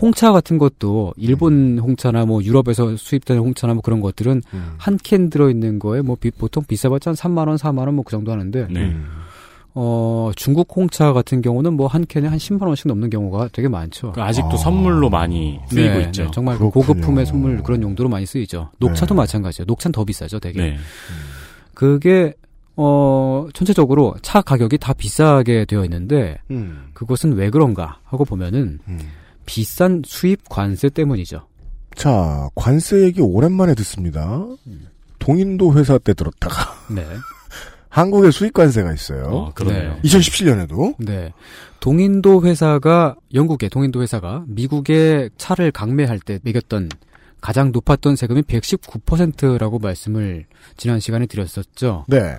[0.01, 4.73] 홍차 같은 것도 일본 홍차나 뭐 유럽에서 수입되는 홍차나 뭐 그런 것들은 음.
[4.77, 8.11] 한캔 들어 있는 거에 뭐 비- 보통 비싸봤자 한 3만 원, 4만 원 뭐 그
[8.11, 8.79] 정도 하는데 네.
[8.81, 9.05] 음.
[9.75, 14.11] 어 중국 홍차 같은 경우는 뭐 한 캔에 한 10만 원씩 넘는 경우가 되게 많죠.
[14.13, 14.57] 그 아직도 아.
[14.57, 16.23] 선물로 많이 쓰이고 네, 있죠.
[16.25, 16.85] 네, 정말 그렇군요.
[16.85, 18.69] 고급품의 선물 그런 용도로 많이 쓰이죠.
[18.79, 19.17] 녹차도 네.
[19.17, 19.65] 마찬가지예요.
[19.67, 20.61] 녹차는 더 비싸죠, 되게.
[20.61, 20.77] 네.
[21.73, 22.33] 그게
[22.75, 26.89] 어 전체적으로 차 가격이 다 비싸게 되어 있는데 음.
[26.93, 28.99] 그것은 왜 그런가 하고 보면은 음.
[29.45, 31.45] 비싼 수입 관세 때문이죠.
[31.95, 34.43] 자, 관세 얘기 오랜만에 듣습니다.
[35.19, 37.05] 동인도 회사 때 들었다가 네.
[37.93, 39.25] 한국에 수입 관세가 있어요.
[39.25, 39.93] 어, 그러네요.
[39.93, 40.01] 네.
[40.01, 41.31] 2017년에도 네.
[41.79, 46.89] 동인도 회사가 영국의 동인도 회사가 미국의 차를 강매할 때 매겼던
[47.39, 52.05] 가장 높았던 세금이 119%라고 말씀을 지난 시간에 드렸었죠.
[52.07, 52.37] 네.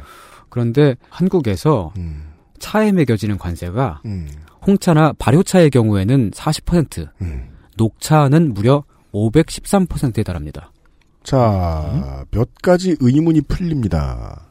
[0.48, 2.32] 그런데 한국에서 음.
[2.58, 4.28] 차에 매겨지는 관세가 음.
[4.66, 7.50] 홍차나 발효차의 경우에는 40%, 음.
[7.76, 10.72] 녹차는 무려 513%에 달합니다.
[11.22, 14.48] 자, 몇 가지 의문이 풀립니다.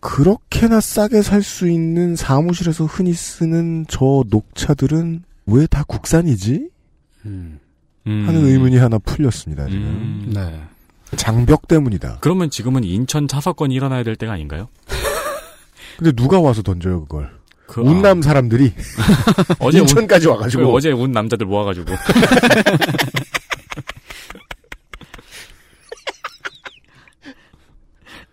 [0.00, 6.68] 그렇게나 싸게 살 수 있는 사무실에서 흔히 쓰는 저 녹차들은 왜 다 국산이지?
[7.26, 7.58] 음,
[8.06, 8.24] 음.
[8.26, 9.82] 하는 의문이 하나 풀렸습니다, 지금.
[9.82, 10.30] 음.
[10.34, 10.60] 네.
[11.16, 12.18] 장벽 때문이다.
[12.20, 14.68] 그러면 지금은 인천 차 사건이 일어나야 될 때가 아닌가요?
[15.98, 17.36] 근데 누가 와서 던져요, 그걸?
[17.66, 20.72] 그, 운남 사람들이 아, 어제 운, 인천까지 그 와가지고.
[20.74, 21.92] 어제 운 남자들 모아가지고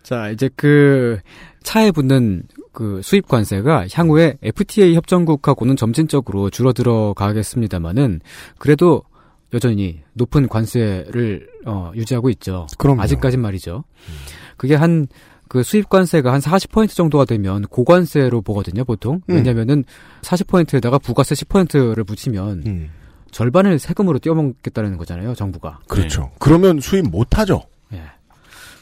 [0.02, 1.18] 자, 이제 그
[1.66, 8.20] 차에 붙는 그 수입 관세가 향후에 FTA 협정국하고는 점진적으로 줄어들어 가겠습니다만은
[8.58, 9.02] 그래도
[9.52, 12.66] 여전히 높은 관세를 어, 유지하고 있죠.
[12.78, 13.02] 그럼요.
[13.02, 13.84] 아직까진 말이죠.
[14.56, 15.06] 그게 한
[15.48, 19.20] 그 수입 관세가 한 40% 정도가 되면 고관세로 보거든요, 보통.
[19.30, 19.34] 음.
[19.36, 19.84] 왜냐면은
[20.22, 22.90] 40%에다가 부가세 10%를 붙이면 음,
[23.30, 25.80] 절반을 세금으로 떼어먹겠다는 거잖아요, 정부가.
[25.88, 26.32] 그렇죠.
[26.38, 27.62] 그러면 수입 못 하죠.
[27.92, 28.02] 예.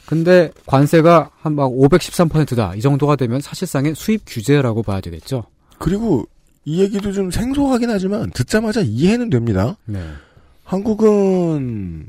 [0.05, 2.73] 근데 관세가 한 막 513%다.
[2.75, 5.43] 이 정도가 되면 사실상의 수입 규제라고 봐야 되겠죠.
[5.79, 6.25] 그리고
[6.65, 9.77] 이 얘기도 좀 생소하긴 하지만 듣자마자 이해는 됩니다.
[9.85, 9.99] 네.
[10.63, 12.07] 한국은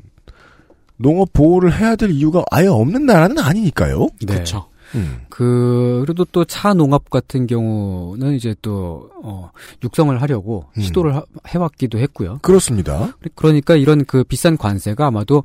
[0.97, 4.07] 농업 보호를 해야 될 이유가 아예 없는 나라는 아니니까요.
[4.25, 4.33] 네.
[4.33, 4.67] 그렇죠.
[4.95, 5.19] 음.
[5.29, 9.51] 그, 그래도 또 차 농업 같은 경우는 이제 또, 어,
[9.83, 10.81] 육성을 하려고 음.
[10.81, 12.39] 시도를 하- 해왔기도 했고요.
[12.41, 13.13] 그렇습니다.
[13.35, 15.43] 그러니까 이런 그 비싼 관세가 아마도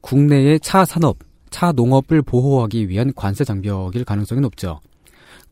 [0.00, 1.16] 국내의 차 산업,
[1.54, 4.80] 차 농업을 보호하기 위한 관세 장벽일 가능성이 높죠.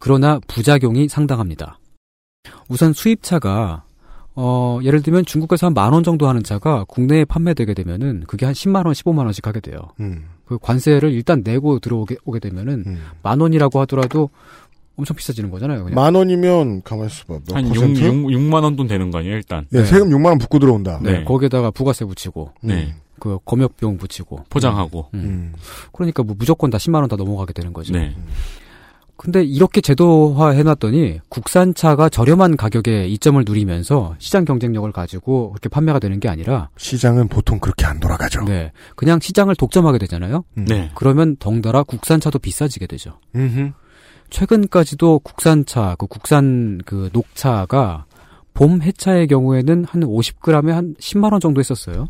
[0.01, 1.79] 그러나 부작용이 상당합니다.
[2.69, 3.85] 우선 수입차가
[4.35, 8.53] 어, 예를 들면 중국에서 한 만 원 정도 하는 차가 국내에 판매되게 되면은 그게 한
[8.53, 9.77] 10만 원, 15만 원씩 하게 돼요.
[10.01, 13.03] 음, 그 관세를 일단 내고 들어오게 오게 되면은 음.
[13.23, 14.29] 만 원이라고 하더라도
[14.97, 15.85] 엄청 비싸지는 거잖아요.
[15.85, 15.95] 그냥.
[15.95, 17.39] 만 원이면 가만 있어봐.
[17.49, 18.01] 몇한 6, 퍼센트?
[18.33, 19.67] 6, 만 원 돈 되는 거 아니에요, 일단.
[19.71, 19.85] 네, 네.
[19.85, 20.99] 세금 6만 원 붙고 들어온다.
[21.01, 21.25] 네, 네.
[21.25, 22.93] 거기에다가 부가세 붙이고 네.
[23.23, 25.07] 그 검역 비용 붙이고 포장하고.
[25.15, 25.21] 음.
[25.21, 25.53] 음.
[25.93, 27.93] 그러니까 뭐 무조건 다 10만 원 다 넘어가게 되는 거죠.
[27.93, 28.17] 네.
[29.17, 36.19] 근데 이렇게 제도화 해놨더니 국산차가 저렴한 가격에 이점을 누리면서 시장 경쟁력을 가지고 그렇게 판매가 되는
[36.19, 38.43] 게 아니라 시장은 보통 그렇게 안 돌아가죠.
[38.43, 40.43] 네 그냥 시장을 독점하게 되잖아요.
[40.59, 40.65] 음.
[40.65, 40.91] 네.
[40.97, 43.21] 그러면 덩달아 국산차도 비싸지게 되죠.
[43.37, 43.71] 음흠.
[44.31, 48.07] 최근까지도 국산차, 그 국산 그 녹차가
[48.55, 52.09] 봄 해차의 경우에는 한 50g에 한 10만 원 정도 했었어요.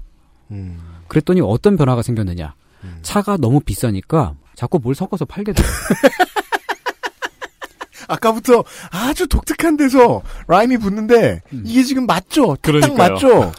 [0.50, 0.78] 음.
[1.12, 2.54] 그랬더니 어떤 변화가 생겼느냐?
[2.84, 2.98] 음.
[3.02, 5.66] 차가 너무 비싸니까 자꾸 뭘 섞어서 팔게 돼요.
[8.08, 11.64] 아까부터 아주 독특한 데서 라임이 붙는데 음.
[11.66, 12.56] 이게 지금 맞죠?
[12.56, 13.12] 딱 그러니까요.
[13.12, 13.52] 맞죠?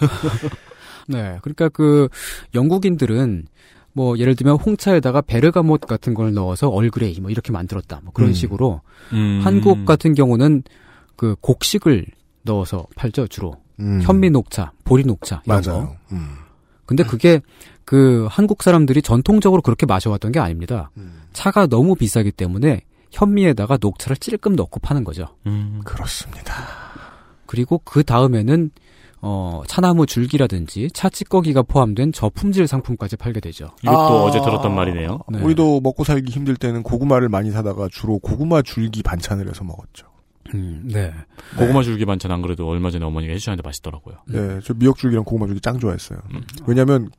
[1.08, 2.10] 네, 그러니까 그
[2.56, 3.46] 영국인들은
[3.94, 8.00] 뭐 예를 들면 홍차에다가 베르가못 같은 걸 넣어서 얼그레이 뭐 이렇게 만들었다.
[8.04, 8.34] 뭐 그런 음.
[8.34, 9.42] 식으로 음.
[9.44, 10.64] 한국 같은 경우는
[11.16, 12.08] 그 곡식을
[12.42, 14.02] 넣어서 팔죠 주로 음.
[14.02, 15.72] 현미 녹차, 보리 녹차 이런 거.
[15.72, 15.96] 맞아요.
[16.12, 16.43] 음.
[16.86, 17.42] 근데 그게
[17.86, 20.90] 그 한국 사람들이 전통적으로 그렇게 마셔왔던 게 아닙니다.
[20.98, 21.22] 음.
[21.34, 25.28] 차가 너무 비싸기 때문에 현미에다가 녹차를 찔끔 넣고 파는 거죠.
[25.46, 25.82] 음.
[25.86, 26.54] 그렇습니다.
[27.46, 28.72] 그리고 그 다음에는
[29.26, 33.70] 어 차나무 줄기라든지 차 찌꺼기가 포함된 저품질 상품까지 팔게 되죠.
[33.82, 34.24] 이것도 아.
[34.24, 35.20] 어제 들었단 말이네요.
[35.30, 35.40] 네.
[35.40, 40.08] 우리도 먹고 살기 힘들 때는 고구마를 많이 사다가 주로 고구마 줄기 반찬을 해서 먹었죠.
[40.54, 41.14] 음, 네.
[41.58, 44.16] 고구마 줄기 반찬 안 그래도 얼마 전에 어머니가 해주셨는데 맛있더라고요.
[44.28, 46.20] 네, 저 미역 줄기랑 고구마 줄기 짱 좋아했어요.
[46.34, 46.42] 음.
[46.68, 47.10] 왜냐면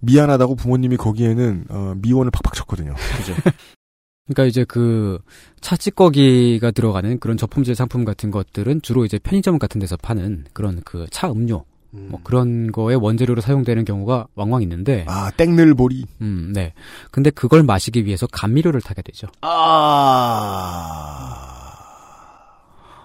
[0.00, 2.94] 미안하다고 부모님이 거기에는 어, 미원을 팍팍 쳤거든요.
[3.16, 3.34] 그죠.
[4.26, 5.18] 그러니까 이제 그
[5.60, 11.06] 차찌꺼기가 들어가는 그런 저품질 상품 같은 것들은 주로 이제 편의점 같은 데서 파는 그런 그
[11.10, 16.06] 차 음료 뭐 그런 거에 원재료로 사용되는 경우가 왕왕 있는데 아 땡늘보리.
[16.22, 16.72] 음, 네.
[17.10, 19.26] 근데 그걸 마시기 위해서 감미료를 타게 되죠.
[19.42, 21.51] 아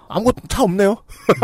[0.08, 0.96] 아무것도 차 없네요.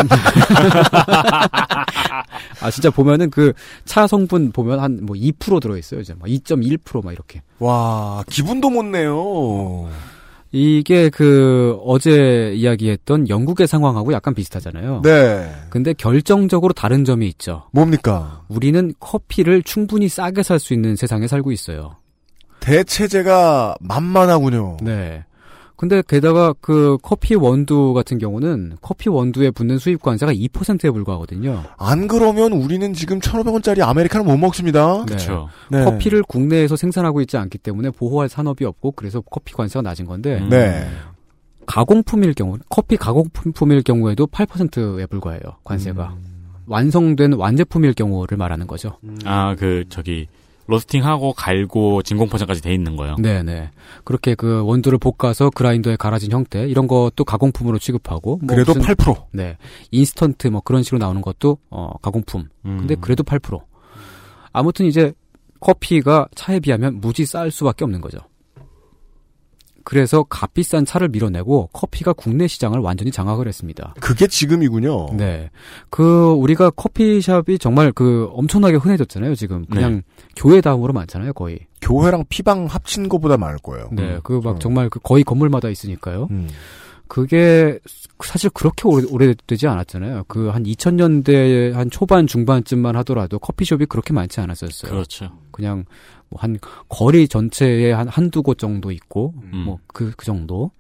[2.61, 3.53] 아 진짜 보면은 그
[3.85, 6.01] 차 성분 보면 한 뭐 2% 들어 있어요.
[6.01, 7.43] 이제 막 2.1%막 이렇게.
[7.59, 9.89] 와 기분도 못 내요.
[10.53, 15.03] 이게 그 어제 이야기했던 영국의 상황하고 약간 비슷하잖아요.
[15.03, 15.51] 네.
[15.69, 17.65] 근데 결정적으로 다른 점이 있죠.
[17.73, 18.43] 뭡니까?
[18.49, 21.97] 우리는 커피를 충분히 싸게 살 수 있는 세상에 살고 있어요.
[22.61, 24.77] 대체제가 만만하군요.
[24.83, 25.25] 네.
[25.85, 31.63] 근데 게다가 그 커피 원두 같은 경우는 커피 원두에 붙는 수입 관세가 2%에 불과하거든요.
[31.77, 35.01] 안 그러면 우리는 지금 1,500원짜리 아메리카노 못 먹습니다.
[35.01, 35.05] 네.
[35.05, 35.51] 그렇죠.
[35.71, 35.85] 네.
[35.85, 40.49] 커피를 국내에서 생산하고 있지 않기 때문에 보호할 산업이 없고 그래서 커피 관세가 낮은 건데 음.
[40.49, 40.87] 네.
[41.67, 45.41] 가공품일 경우 커피 가공품일 경우에도 8%에 불과해요.
[45.65, 46.17] 관세가.
[46.67, 48.97] 완성된 완제품일 경우를 말하는 거죠.
[49.27, 50.29] 아, 그, 저기,
[50.67, 53.17] 로스팅하고 갈고 진공 포장까지 돼 있는 거요.
[53.19, 53.71] 네 네.
[54.05, 59.25] 그렇게 그 원두를 볶아서 그라인더에 갈아진 형태 이런 것도 가공품으로 취급하고 뭐 그래도 무슨- 8%.
[59.33, 59.57] 네
[59.91, 62.49] 인스턴트 뭐 그런 식으로 나오는 것도 어 가공품.
[62.65, 62.79] 음.
[62.79, 63.61] 근데 그래도 8%.
[64.53, 65.13] 아무튼 이제
[65.61, 68.19] 커피가 차에 비하면 무지 쌀 수밖에 없는 거죠.
[69.85, 73.95] 그래서 값비싼 차를 밀어내고 커피가 국내 시장을 완전히 장악을 했습니다.
[74.01, 75.11] 그게 지금이군요.
[75.17, 75.51] 네.
[75.91, 79.65] 그, 우리가 커피숍이 정말 그 엄청나게 흔해졌잖아요, 지금.
[79.67, 80.03] 그냥
[80.37, 81.61] 교회 다음으로 많잖아요, 거의.
[81.83, 83.89] 교회랑 피방 합친 것보다 많을 거예요.
[83.93, 84.19] 네.
[84.23, 84.59] 그막 음.
[84.59, 86.29] 정말 그 거의 건물마다 있으니까요.
[86.31, 86.49] 음.
[87.07, 87.79] 그게
[88.25, 90.25] 사실 그렇게 오래, 오래 되지 않았잖아요.
[90.27, 94.91] 그 한 2000년대 한 초반, 중반쯤만 하더라도 커피숍이 그렇게 많지 않았었어요.
[94.91, 95.31] 그렇죠.
[95.51, 95.85] 그냥
[96.35, 99.65] 뭐 한 거리 전체에 한 한두 곳 정도 있고 음.
[99.65, 100.71] 뭐그그 정도.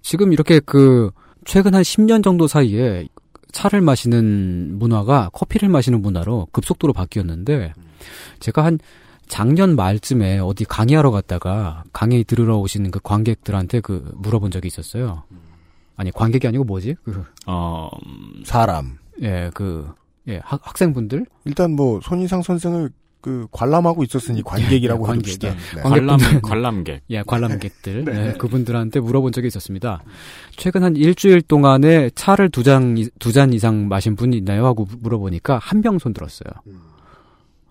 [0.00, 1.10] 지금 이렇게 그
[1.44, 3.06] 최근 한 10년 정도 사이에
[3.52, 7.72] 차를 마시는 문화가 커피를 마시는 문화로 급속도로 바뀌었는데
[8.40, 8.78] 제가 한
[9.28, 15.22] 작년 말쯤에 어디 강의하러 갔다가 강의 들으러 오신 그 관객들한테 그 물어본 적이 있었어요.
[15.96, 16.96] 아니 관객이 아니고 뭐지?
[17.04, 18.98] 그 어, 음, 사람.
[19.20, 19.88] 예, 그
[20.26, 22.90] 예, 학, 학생분들 일단 뭐 손희상 선생을
[23.22, 25.48] 그 관람하고 있었으니 관객이라고 예, 관객, 해봅시다.
[25.48, 25.52] 예.
[25.76, 25.82] 네.
[25.82, 26.40] 관객- 관람.
[26.42, 27.02] 관람객.
[27.10, 30.02] 예, 관람객들 네, 그분들한테 물어본 적이 있었습니다.
[30.56, 34.66] 최근 한 일주일 동안에 차를 두 잔 두 잔 이상 마신 분이 있나요?
[34.66, 36.52] 하고 물어보니까 한 병 손 들었어요.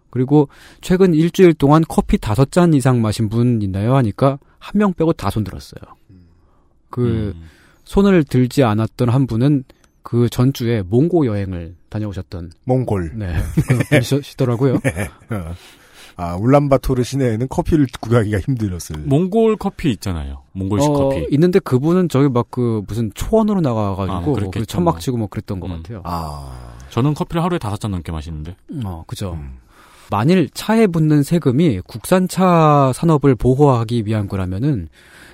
[0.10, 0.50] 그리고
[0.82, 3.96] 최근 일주일 동안 커피 다섯 잔 이상 마신 분 있나요?
[3.96, 5.82] 하니까 한 명 빼고 다 손 들었어요.
[6.90, 7.44] 그 음.
[7.84, 9.64] 손을 들지 않았던 한 분은
[10.04, 13.12] 그 전주에 몽고 여행을 다녀오셨던 몽골.
[13.18, 13.34] 네
[13.90, 14.76] 분이시더라고요.
[15.32, 15.54] 어.
[16.18, 18.98] 아 울란바토르 시내에는 커피를 구하기가 힘들었을.
[19.06, 20.42] 몽골 커피 있잖아요.
[20.54, 21.28] 몽골식 어, 커피.
[21.32, 25.00] 있는데 그분은 저기 막 그 무슨 초원으로 나가가지고 아, 뭐 그 천막 뭐.
[25.00, 25.78] 치고 뭐 그랬던 것 음.
[25.78, 26.02] 같아요.
[26.04, 28.56] 아 저는 커피를 하루에 다섯 잔 넘게 마시는데.
[28.84, 29.34] 어, 그죠.
[29.34, 29.58] 음.
[30.10, 34.90] 만일 차에 붙는 세금이 국산차 산업을 보호하기 위한 거라면은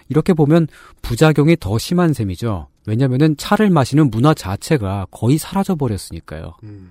[0.09, 0.67] 이렇게 보면
[1.01, 2.67] 부작용이 더 심한 셈이죠.
[2.87, 6.53] 왜냐면은 차를 마시는 문화 자체가 거의 사라져 버렸으니까요.
[6.63, 6.89] 음.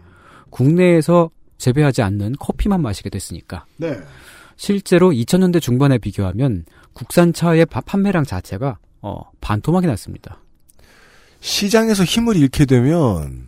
[0.51, 3.65] 국내에서 재배하지 않는 커피만 마시게 됐으니까.
[3.79, 3.97] 네.
[4.57, 10.39] 실제로 2000년대 중반에 비교하면 국산 차의 바- 판매량 자체가 어, 반토막이 났습니다.
[11.41, 13.47] 시장에서 힘을 잃게 되면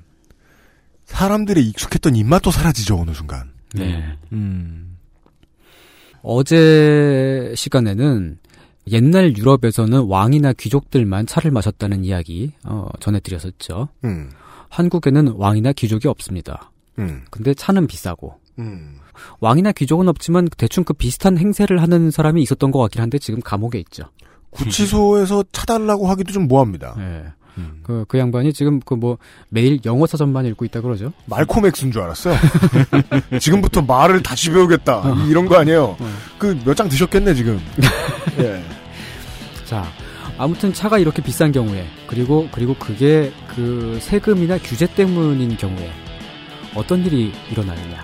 [1.05, 3.51] 사람들의 익숙했던 입맛도 사라지죠 어느 순간.
[3.75, 4.17] 네.
[4.33, 4.97] 음.
[6.23, 8.39] 어제 시간에는
[8.91, 13.89] 옛날 유럽에서는 왕이나 귀족들만 차를 마셨다는 이야기 어, 전해드렸었죠.
[14.05, 14.31] 음.
[14.69, 16.71] 한국에는 왕이나 귀족이 없습니다.
[16.99, 17.23] 음.
[17.31, 18.99] 근데 차는 비싸고 음.
[19.41, 23.79] 왕이나 귀족은 없지만 대충 그 비슷한 행세를 하는 사람이 있었던 것 같긴 한데 지금 감옥에
[23.81, 24.05] 있죠.
[24.51, 26.95] 구치소에서 차달라고 하기도 좀 뭐합니다.
[26.99, 27.25] 예.
[27.59, 27.81] 음.
[27.83, 31.13] 그, 그 양반이 지금 그 뭐 매일 영어 사전만 읽고 있다 그러죠.
[31.27, 32.37] 말콤 엑스인 줄 알았어요.
[33.41, 35.27] 지금부터 말을 다시 배우겠다.
[35.29, 35.97] 이런 거 아니에요.
[36.39, 37.61] 그몇 장 드셨겠네 지금.
[38.39, 38.63] 예.
[39.69, 39.85] 자,
[40.39, 45.93] 아무튼 차가 이렇게 비싼 경우에 그리고 그리고 그게 그 세금이나 규제 때문인 경우에
[46.75, 48.03] 어떤 일이 일어나느냐.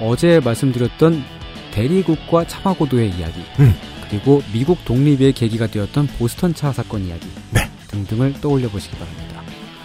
[0.00, 1.22] 어제 말씀드렸던
[1.70, 3.72] 대리국과 차마고도의 이야기, 음.
[4.08, 7.70] 그리고 미국 독립의 계기가 되었던 보스턴 차 사건 이야기 네.
[7.86, 9.42] 등등을 떠올려 보시기 바랍니다.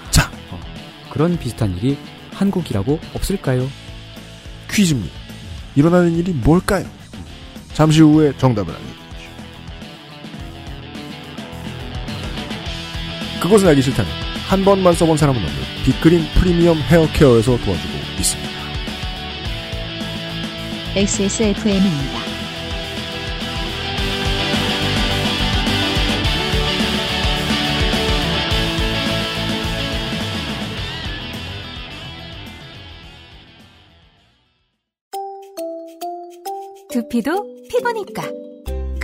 [0.09, 0.31] 자.
[0.49, 0.59] 어,
[1.11, 1.95] 그런 비슷한 일이
[2.31, 3.69] 한국이라고 없을까요?
[4.71, 5.13] 퀴즈입니다.
[5.75, 6.87] 일어나는 일이 뭘까요?
[7.73, 8.94] 잠시 후에 정답을 알려
[13.45, 14.11] 그것은 알기 싫다는
[14.47, 18.55] 한 번만 써본 사람은 없는 빅그린 프리미엄 헤어케어에서 도와주고 있습니다.
[20.95, 22.25] XSFM입니다.
[36.89, 38.23] 두피도 피부니까.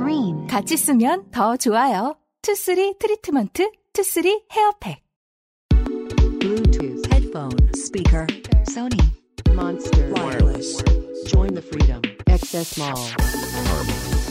[0.00, 2.16] Green 같이 쓰면 더 좋아요.
[2.42, 5.02] 투쓰리 트리트먼트, 투쓰리 헤어팩.
[6.40, 8.26] Bluetooth headphone speaker
[8.70, 9.00] Sony
[9.54, 10.82] Monster Wireless
[11.26, 12.96] Join the freedom XS Mall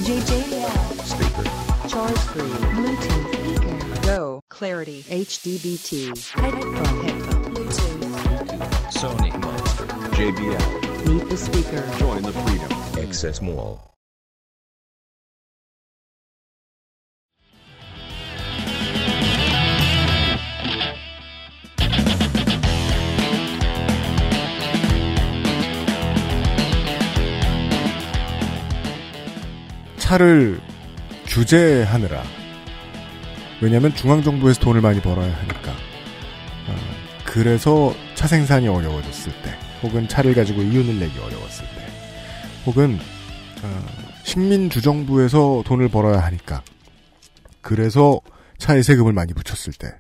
[0.08, 0.72] JJL
[1.04, 8.56] speaker Charge free Bluetooth speaker Go Clarity HDBT headphone headphone Bluetooth
[8.92, 12.72] Sony Monster JBL Meet the speaker Join the freedom
[13.06, 13.92] Access Mall
[30.11, 30.61] 차를
[31.29, 32.25] 규제하느라.
[33.63, 35.71] 왜냐하면 중앙정부에서 돈을 많이 벌어야 하니까.
[35.71, 36.77] 어,
[37.25, 41.87] 그래서 차 생산이 어려워졌을 때 혹은 차를 가지고 이윤을 내기 어려웠을 때
[42.67, 42.99] 혹은
[43.63, 43.87] 어,
[44.25, 46.65] 식민주정부에서 돈을 벌어야 하니까.
[47.61, 48.21] 그래서
[48.59, 49.95] 차에 세금을 많이 붙였을 때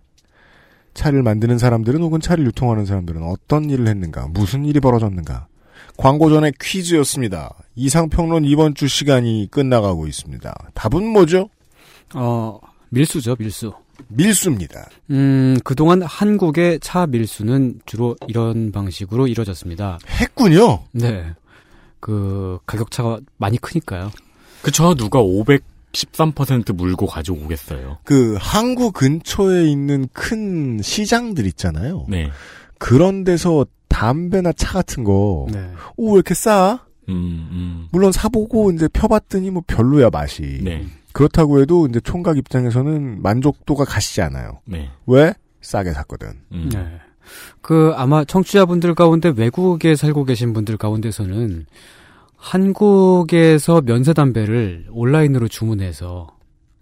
[0.93, 5.47] 차를 만드는 사람들은 혹은 차를 유통하는 사람들은 어떤 일을 했는가 무슨 일이 벌어졌는가.
[5.97, 7.55] 광고 전에 퀴즈였습니다.
[7.81, 10.55] 이상평론 이번 주 시간이 끝나가고 있습니다.
[10.75, 11.49] 답은 뭐죠?
[12.15, 13.73] 어, 밀수죠, 밀수.
[14.09, 14.87] 밀수입니다.
[15.11, 19.99] 음, 그동안 한국의 차 밀수는 주로 이런 방식으로 이루어졌습니다.
[20.21, 20.83] 했군요.
[20.93, 21.33] 네.
[22.01, 24.11] 그, 가격차가 많이 크니까요.
[24.61, 27.99] 그쵸, 누가 513% 물고 가져오겠어요.
[28.05, 32.05] 그 항구 근처에 있는 큰 시장들 있잖아요.
[32.09, 32.31] 네.
[32.79, 35.71] 그런 데서 담배나 차 같은 거, 네.
[35.97, 36.81] 오, 왜 이렇게 싸?
[37.11, 37.89] 음, 음.
[37.93, 40.61] 물론 사보고 이제 펴봤더니 뭐 별로야, 맛이.
[40.63, 40.87] 네.
[41.13, 44.61] 그렇다고 해도 이제 총각 입장에서는 만족도가 가시지 않아요.
[44.65, 44.91] 네.
[45.07, 45.35] 왜?
[45.61, 46.29] 싸게 샀거든.
[46.53, 46.71] 음.
[46.73, 46.87] 네.
[47.61, 51.67] 그, 아마 청취자분들 가운데 외국에 살고 계신 분들 가운데서는
[52.37, 56.29] 한국에서 면세 담배를 온라인으로 주문해서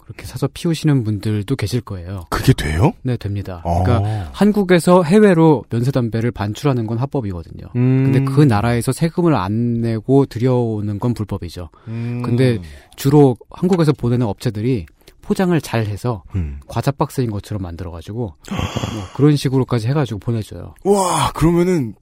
[0.09, 2.25] 그렇게 사서 피우시는 분들도 계실 거예요.
[2.31, 2.93] 그게 돼요?
[3.03, 3.61] 네, 됩니다.
[3.63, 3.83] 어.
[3.83, 7.67] 그러니까 한국에서 해외로 면세담배를 반출하는 건 합법이거든요.
[7.77, 8.05] 음.
[8.05, 11.69] 근데 그 나라에서 세금을 안 내고 들여오는 건 불법이죠.
[11.89, 12.23] 음.
[12.25, 12.59] 근데
[12.97, 14.87] 주로 한국에서 보내는 업체들이
[15.21, 16.59] 포장을 잘 해서 음.
[16.67, 18.35] 과자 박스인 것처럼 만들어가지고 뭐
[19.15, 20.75] 그런 식으로까지 해가지고 보내줘요.
[20.85, 21.95] 와, 그러면은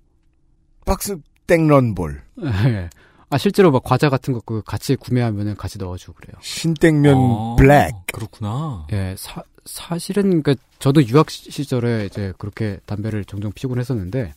[0.84, 2.88] 박스 땡런볼, 예.
[3.28, 6.36] 아 실제로 막 과자 같은 거그 같이 구매하면은 같이 넣어주고 그래요.
[6.40, 7.92] 신땡면 아, 블랙.
[8.12, 8.86] 그렇구나.
[8.92, 14.32] 예, 사, 사실은 그러니까 저도 유학 시- 시절에 이제 그렇게 담배를 종종 피곤 했었는데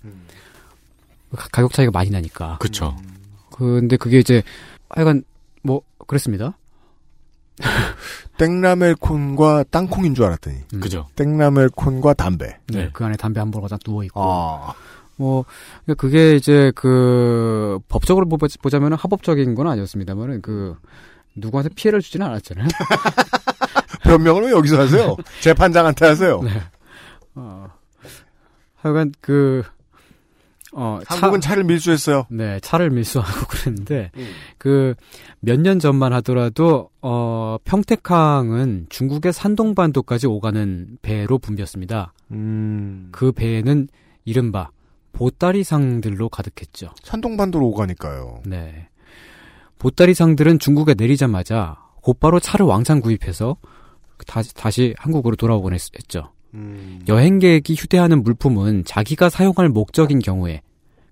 [1.36, 2.58] 가- 가격 차이가 많이 나니까.
[2.60, 2.96] 그쵸.
[3.52, 4.42] 근데 그게 이제
[4.90, 5.24] 하여간
[5.62, 6.58] 뭐 그랬습니다.
[8.40, 10.80] 땡라멜콘과 땅콩인 줄 알았더니 음.
[10.80, 11.08] 그죠.
[11.16, 12.58] 땡라멜콘과 담배.
[12.68, 12.90] 네, 네.
[12.94, 14.22] 그 안에 담배 한 보가 딱 누워 있고.
[14.24, 14.74] 아,
[15.20, 15.44] 뭐
[15.84, 20.76] 그러니까 그게 이제 그 법적으로 보자- 보자면은 합법적인 건 아니었습니다만은 그
[21.36, 22.68] 누구한테 피해를 주지는 않았잖아요.
[24.04, 25.16] 변명을 왜 여기서 하세요?
[25.42, 26.42] 재판장한테 하세요.
[26.42, 26.52] 네.
[27.36, 27.68] 어,
[28.78, 29.62] 하여간 그
[30.72, 32.28] 어, 차- 한국은 차 를 밀수했어요.
[32.30, 34.12] 네, 차를 밀수하고 그랬는데,
[34.60, 34.94] 그,
[35.40, 42.14] 몇 년 전만 하더라도, 어, 평택항은 중국의 산동반도까지 오가는 배로 붐볐습니다.
[42.32, 43.88] 음, 그 배에는
[44.26, 44.70] 이른바
[45.12, 46.92] 보따리상들로 가득했죠.
[47.04, 48.42] 산동반도로 오가니까요.
[48.46, 48.88] 네.
[49.78, 53.58] 보따리상들은 중국에 내리자마자 곧바로 차를 왕창 구입해서
[54.28, 56.32] 다시, 다시 한국으로 돌아오곤 했, 했죠.
[56.54, 60.62] 음, 여행객이 휴대하는 물품은 자기가 사용할 목적인 경우에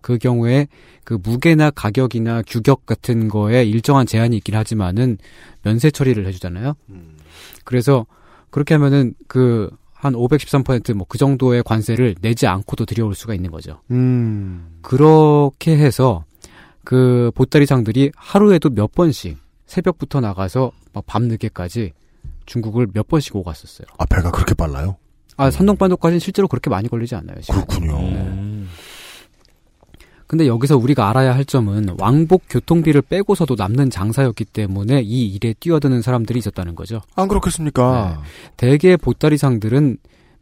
[0.02, 0.68] 그 경우에
[1.04, 5.18] 그 무게나 가격이나 규격 같은 거에 일정한 제한이 있긴 하지만은
[5.64, 6.76] 면세 처리를 해주잖아요.
[6.90, 7.18] 음.
[7.64, 8.06] 그래서
[8.50, 9.70] 그렇게 하면은 그
[10.00, 13.82] 한 513%뭐 그 정도의 관세를 내지 않고도 들여올 수가 있는 거죠.
[13.90, 14.78] 음.
[14.82, 16.24] 그렇게 해서
[16.84, 21.94] 그 보따리상들이 하루에도 몇 번씩 새벽부터 나가서 막 밤늦게까지
[22.46, 23.88] 중국을 몇 번씩 오갔었어요.
[23.98, 24.98] 아, 배가 그렇게 빨라요?
[25.36, 27.42] 아, 산동반도까지는 실제로 그렇게 많이 걸리지 않나요?
[27.42, 27.56] 지금.
[27.66, 27.98] 그렇군요.
[28.00, 28.57] 음.
[30.28, 36.02] 근데 여기서 우리가 알아야 할 점은 왕복 교통비를 빼고서도 남는 장사였기 때문에 이 일에 뛰어드는
[36.02, 37.02] 사람들이 있었다는 거죠.
[37.16, 38.22] 안 그렇겠습니까?
[38.58, 39.98] 대개 보따리상들은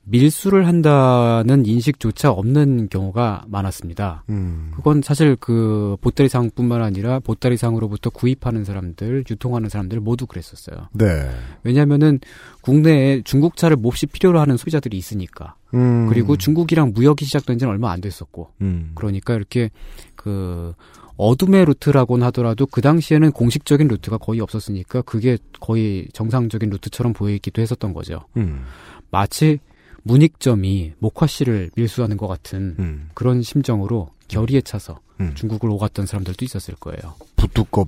[0.08, 4.24] 밀수를 한다는 인식조차 없는 경우가 많았습니다.
[4.30, 4.72] 음.
[4.76, 10.90] 그건 사실 그 보따리상뿐만 아니라 보따리상으로부터 구입하는 사람들, 유통하는 사람들 모두 그랬었어요.
[10.94, 11.30] 네.
[11.64, 12.20] 왜냐하면은
[12.62, 15.56] 국내에 중국차를 몹시 필요로 하는 소비자들이 있으니까.
[15.74, 16.08] 음.
[16.08, 18.52] 그리고 중국이랑 무역이 시작된 지는 얼마 안 됐었고.
[18.62, 18.92] 음.
[18.94, 19.72] 그러니까 이렇게
[20.16, 20.74] 그
[21.18, 27.94] 어둠의 루트라고는 하더라도 그 당시에는 공식적인 루트가 거의 없었으니까 그게 거의 정상적인 루트처럼 보이기도 했었던
[27.94, 28.20] 거죠.
[28.38, 28.66] 음.
[29.10, 29.60] 마치
[30.06, 33.10] 문익점이 목화 씨를 밀수하는 것 같은 음.
[33.16, 35.34] 그런 심정으로 결의에 차서 음.
[35.36, 37.16] 중국을 오갔던 사람들도 있었을 거예요.
[37.36, 37.88] 부뚜껑에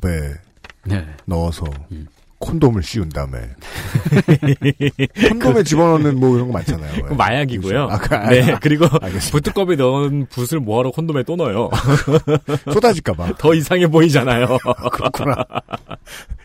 [0.86, 1.06] 네.
[1.26, 2.08] 넣어서 음.
[2.40, 3.40] 콘돔을 씌운 다음에
[5.42, 7.06] 콘돔에 집어넣는 뭐 이런 거 많잖아요.
[7.06, 7.84] 그 마약이고요.
[7.84, 9.32] 아, 그, 아, 네, 그리고 알겠습니다.
[9.32, 11.70] 부뚜껑에 넣은 붓을 뭐하러 콘돔에 또 넣어요.
[12.72, 13.34] 쏟아질까봐.
[13.38, 14.58] 더 이상해 보이잖아요.
[14.92, 15.46] 그렇구나.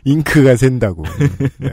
[0.04, 1.04] 잉크가 샌다고.
[1.58, 1.72] 네.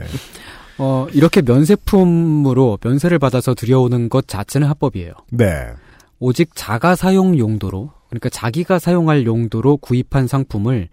[0.82, 5.12] 어, 이렇게 면세품으로 면세를 받아서 들여오는 것 자체는 합법이에요.
[5.30, 5.66] 네.
[6.18, 10.88] 오직 자가 사용 용도로, 그러니까 자기가 사용할 용도로 구입한 상품을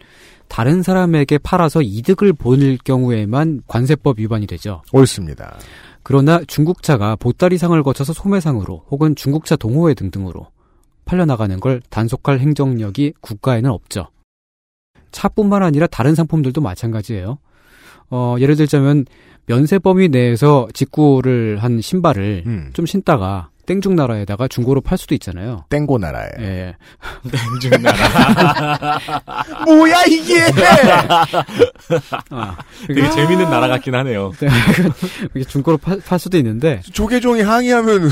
[0.50, 4.82] 다른 사람에게 팔아서 이득을 볼 경우에만 관세법 위반이 되죠.
[4.92, 5.58] 옳습니다.
[6.04, 10.48] 그러나 중국차가 보따리상을 거쳐서 소매상으로 혹은 중국차 동호회 등등으로
[11.06, 14.10] 팔려나가는 걸 단속할 행정력이 국가에는 없죠.
[15.12, 17.38] 차뿐만 아니라 다른 상품들도 마찬가지예요.
[18.10, 19.06] 어, 예를 들자면
[19.48, 22.70] 면세 범위 내에서 직구를 한 신발을 음.
[22.74, 25.66] 좀 신다가 땡중 나라에다가 중고로 팔 수도 있잖아요.
[25.70, 26.30] 땡고 나라에.
[26.40, 26.76] 예.
[27.62, 29.00] 땡중 나라.
[29.66, 30.42] 뭐야 이게?
[32.32, 34.32] 아, 되게 재밌는 나라 같긴 하네요.
[35.36, 38.10] 이게 중고로 팔, 팔 수도 있는데 조계종이 항의하면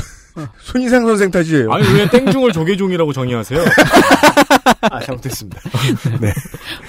[0.60, 1.72] 손희상 선생 탓이에요.
[1.72, 3.60] 아니 왜 땡중을 조계종이라고 정의하세요?
[4.90, 5.60] 아, 잘못했습니다.
[6.20, 6.32] 네.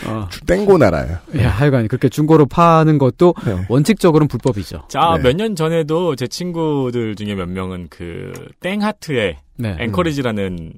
[0.06, 1.18] 어, 땡고 나라예요.
[1.36, 3.66] 예, 하여간 그렇게 중고로 파는 것도 네.
[3.70, 4.84] 원칙적으로는 불법이죠.
[4.90, 5.24] 자, 네.
[5.24, 9.78] 몇년 전에도 제 친구들 중에 몇 명은 그 땡하트에 네.
[9.80, 10.74] 앵커리지라는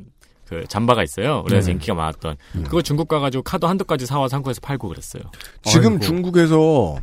[0.47, 1.43] 그 잠바가 있어요.
[1.43, 1.73] 그래서 네.
[1.73, 2.35] 인기가 많았던.
[2.55, 2.63] 음.
[2.63, 5.23] 그거 중국 가가지고 카드 한두 가지 사와서 한국에서 팔고 그랬어요.
[5.63, 5.99] 지금 아이고.
[6.05, 6.97] 중국에서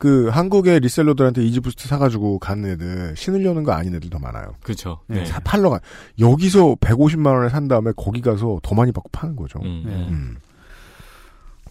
[0.00, 4.54] 그 한국의 reseller들한테 이지부스트 사가지고 가는 애들 신으려는 거 아닌 애들 더 많아요.
[4.62, 5.00] 그렇죠.
[5.08, 5.26] 네.
[5.26, 5.78] 사 팔러 가
[6.18, 9.58] 여기서 150만 원에 산 다음에 거기 가서 더 많이 받고 파는 거죠.
[9.62, 9.82] 음.
[9.84, 9.92] 네.
[10.08, 10.36] 음.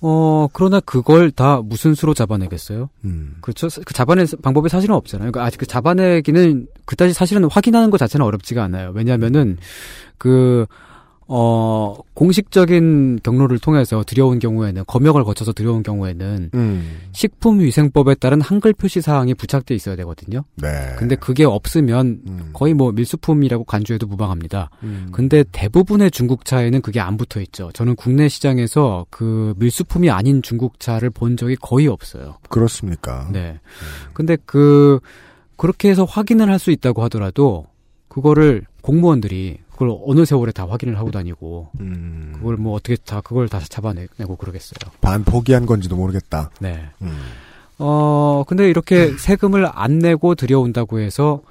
[0.02, 2.92] 어, 그러나 그걸 다 무슨 수로 잡아내겠어요?
[3.04, 3.38] 음.
[3.42, 3.68] 그렇죠.
[3.84, 5.32] 그 잡아낼 방법이 사실은 없잖아요.
[5.32, 8.92] 그러니까 아직 그 잡아내기는 그다지 사실은 확인하는 것 자체는 어렵지가 않아요.
[8.94, 9.58] 왜냐하면은
[10.20, 10.68] 그
[11.32, 16.98] 어, 공식적인 경로를 통해서 들여온 경우에는 검역을 거쳐서 들여온 경우에는 음.
[17.12, 20.44] 식품위생법에 따른 한글 표시 사항이 부착돼 있어야 되거든요.
[20.56, 20.68] 네.
[20.98, 22.50] 근데 그게 없으면 음.
[22.54, 24.72] 거의 뭐 밀수품이라고 간주해도 무방합니다.
[24.82, 25.10] 음.
[25.12, 27.70] 근데 대부분의 중국차에는 그게 안 붙어 있죠.
[27.74, 32.38] 저는 국내 시장에서 그 밀수품이 아닌 중국차를 본 적이 거의 없어요.
[32.50, 33.30] 그렇습니까?
[33.32, 33.60] 네.
[34.14, 35.00] 근데 그
[35.58, 37.68] 그렇게 해서 확인을 할 수 있다고 하더라도
[38.10, 42.34] 그거를 공무원들이 그걸 어느 세월에 다 확인을 하고 다니고 음.
[42.36, 44.92] 그걸 뭐 어떻게 다 그걸 다 잡아내고 그러겠어요.
[45.00, 46.50] 반 포기한 건지도 모르겠다.
[46.60, 46.90] 네.
[47.02, 47.18] 음.
[47.78, 51.42] 어 근데 이렇게 세금을 안 내고 들여온다고 해서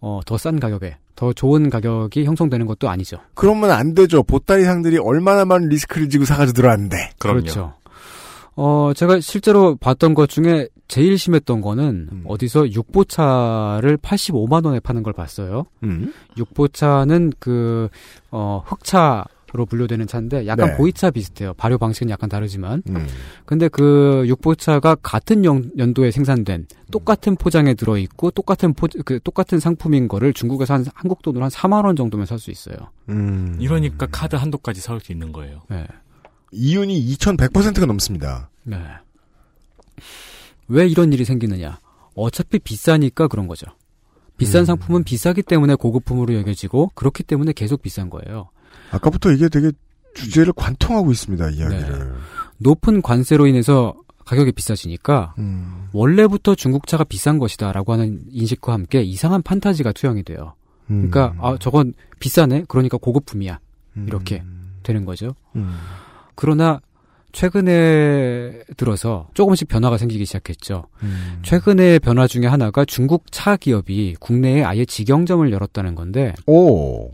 [0.00, 3.18] 어 더 싼 가격에 더 좋은 가격이 형성되는 것도 아니죠.
[3.34, 4.22] 그러면 안 되죠.
[4.22, 7.10] 보따리 상들이 얼마나 많은 리스크를 지고 사가지고 들어왔는데.
[7.18, 7.40] 그럼요.
[7.42, 7.74] 그렇죠.
[8.56, 12.24] 어, 제가 실제로 봤던 것 중에 제일 심했던 거는 음.
[12.26, 15.66] 어디서 육보차를 85만 원에 파는 걸 봤어요.
[15.82, 16.12] 음.
[16.36, 17.88] 육보차는 그,
[18.30, 19.24] 어, 흑차
[19.56, 20.76] 로 분류되는 차인데 약간 네.
[20.76, 21.54] 보이차 비슷해요.
[21.54, 22.82] 발효 방식은 약간 다르지만.
[22.88, 23.06] 음.
[23.46, 29.60] 근데 그 육보차가 같은 연, 연도에 생산된 똑같은 포장에 들어 있고 똑같은 포, 그 똑같은
[29.60, 32.74] 상품인 거를 중국에서 한, 한국 돈으로 한 4만 원 정도면 살 수 있어요.
[33.10, 33.56] 음.
[33.60, 35.62] 이러니까 카드 한도까지 사올 수 있는 거예요.
[35.70, 35.86] 네.
[36.50, 38.50] 이윤이 2100%가 넘습니다.
[38.64, 38.76] 네.
[40.68, 41.78] 왜 이런 일이 생기느냐?
[42.14, 43.66] 어차피 비싸니까 그런 거죠.
[44.36, 44.64] 비싼 음.
[44.66, 48.50] 상품은 비싸기 때문에 고급품으로 여겨지고 그렇기 때문에 계속 비싼 거예요.
[48.90, 49.72] 아까부터 이게 되게
[50.14, 51.56] 주제를 관통하고 있습니다, 네.
[51.56, 52.14] 이야기를.
[52.58, 53.94] 높은 관세로 인해서
[54.24, 55.88] 가격이 비싸지니까 음.
[55.92, 60.54] 원래부터 중국차가 비싼 것이다라고 하는 인식과 함께 이상한 판타지가 투영이 돼요.
[60.90, 61.10] 음.
[61.10, 62.64] 그러니까 아 저건 비싸네.
[62.68, 63.58] 그러니까 고급품이야.
[63.96, 64.04] 음.
[64.08, 64.42] 이렇게.
[64.84, 65.34] 되는 거죠.
[65.56, 65.76] 음.
[66.36, 66.80] 그러나
[67.34, 70.84] 최근에 들어서 조금씩 변화가 생기기 시작했죠.
[71.02, 71.40] 음.
[71.42, 77.10] 최근의 변화 중에 하나가 중국 차 기업이 국내에 아예 직영점을 열었다는 건데 오.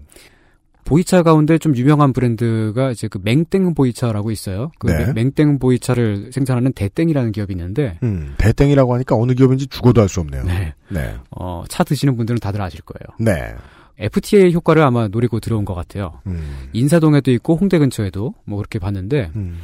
[0.84, 4.72] 보이차 가운데 좀 유명한 브랜드가 이제 그 맹땡 보이차라고 있어요.
[4.78, 5.12] 그 네.
[5.12, 8.34] 맹땡 보이차를 생산하는 대땡이라는 기업이 있는데 음.
[8.38, 10.44] 대땡이라고 하니까 어느 기업인지 죽어도 알 수 없네요.
[10.44, 10.74] 네.
[10.88, 11.14] 네.
[11.30, 13.16] 어, 차 드시는 분들은 다들 아실 거예요.
[13.20, 13.54] 네.
[13.98, 16.20] FTA 효과를 아마 노리고 들어온 것 같아요.
[16.26, 16.68] 음.
[16.72, 19.58] 인사동에도 있고 홍대 근처에도 뭐 그렇게 봤는데 음.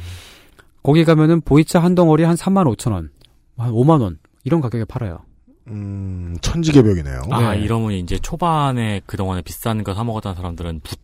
[0.87, 3.09] 거기 가면은 보이차 한 덩어리 한 3만 5천 원,
[3.57, 5.19] 한 5만 원 이런 가격에 팔아요.
[5.67, 7.23] 음, 천지개벽이네요.
[7.29, 7.59] 아, 네.
[7.61, 10.95] 이러면 이제 초반에 그동안에 비싼 거 사 먹었던 사람들은 부,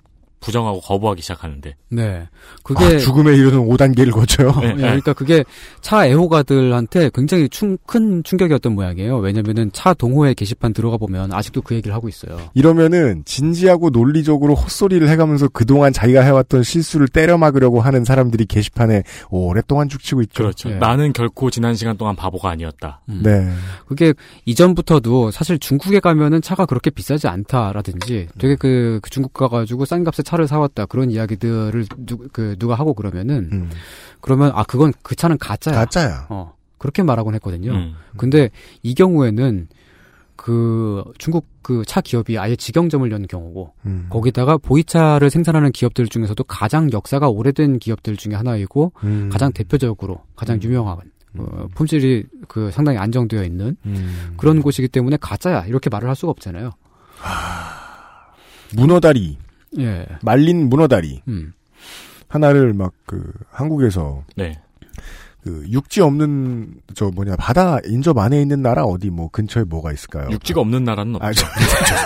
[0.44, 1.76] 부정하고 거부하기 시작하는데.
[1.90, 2.28] 네,
[2.64, 4.52] 그게 아, 죽음에 이르는 5단계를 거쳐요.
[4.62, 5.44] 네, 예, 그러니까 그게
[5.82, 9.18] 차 애호가들한테 굉장히 충, 큰 충격이었던 모양이에요.
[9.18, 12.38] 왜냐면은 차 동호회 게시판 들어가 보면 아직도 그 얘기를 하고 있어요.
[12.54, 19.88] 이러면은 진지하고 논리적으로 헛소리를 해가면서 그동안 자기가 해왔던 실수를 때려 막으려고 하는 사람들이 게시판에 오랫동안
[19.88, 20.44] 죽치고 있죠.
[20.44, 20.72] 그렇죠.
[20.72, 20.76] 예.
[20.76, 23.02] 나는 결코 지난 시간 동안 바보가 아니었다.
[23.10, 23.22] 음.
[23.24, 23.50] 네.
[23.88, 24.14] 그게
[24.46, 30.24] 이전부터도 사실 중국에 가면은 차가 그렇게 비싸지 않다라든지 되게 그, 그 중국 가가지고 싼 값에
[30.24, 33.70] 차를 사왔다 그런 이야기들을 누, 그 누가 하고 그러면은 음.
[34.22, 35.76] 그러면 아 그건 그 차는 가짜야.
[35.76, 36.28] 가짜야.
[36.30, 37.72] 어 그렇게 말하곤 했거든요.
[37.72, 37.94] 음.
[38.18, 38.50] 근데
[38.82, 39.68] 이 경우에는
[40.36, 44.08] 그 중국 그 차 기업이 아예 직영점을 연 경우고 음.
[44.10, 49.30] 거기다가 보이차를 생산하는 기업들 중에서도 가장 역사가 오래된 기업들 중에 하나이고 음.
[49.32, 50.98] 가장 대표적으로 가장 유명한
[51.38, 54.34] 어, 품질이 그 상당히 안정되어 있는 음.
[54.38, 56.72] 그런 곳이기 때문에 가짜야 이렇게 말을 할 수가 없잖아요.
[58.76, 59.38] 문어다리,
[59.80, 60.06] 예.
[60.22, 61.54] 말린 문어다리 음.
[62.28, 64.60] 하나를 막 그 한국에서 네.
[65.44, 70.30] 그 육지 없는 저 뭐냐 바다 인접 안에 있는 나라 어디 뭐 근처에 뭐가 있을까요?
[70.32, 71.26] 육지가 없는 나라는 없죠.
[71.28, 71.46] 아, 저,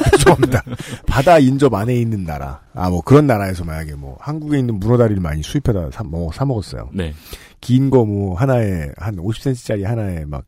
[0.09, 0.63] 저, 죄송합니다.
[1.05, 2.61] 바다 인접 안에 있는 나라.
[2.73, 6.89] 아, 뭐 그런 나라에서 만약에 뭐 한국에 있는 문어다리를 많이 수입해다 사, 뭐, 사 먹었어요.
[6.93, 7.13] 네.
[7.61, 10.43] 긴 거 뭐 하나에 한 50cm짜리 하나에 막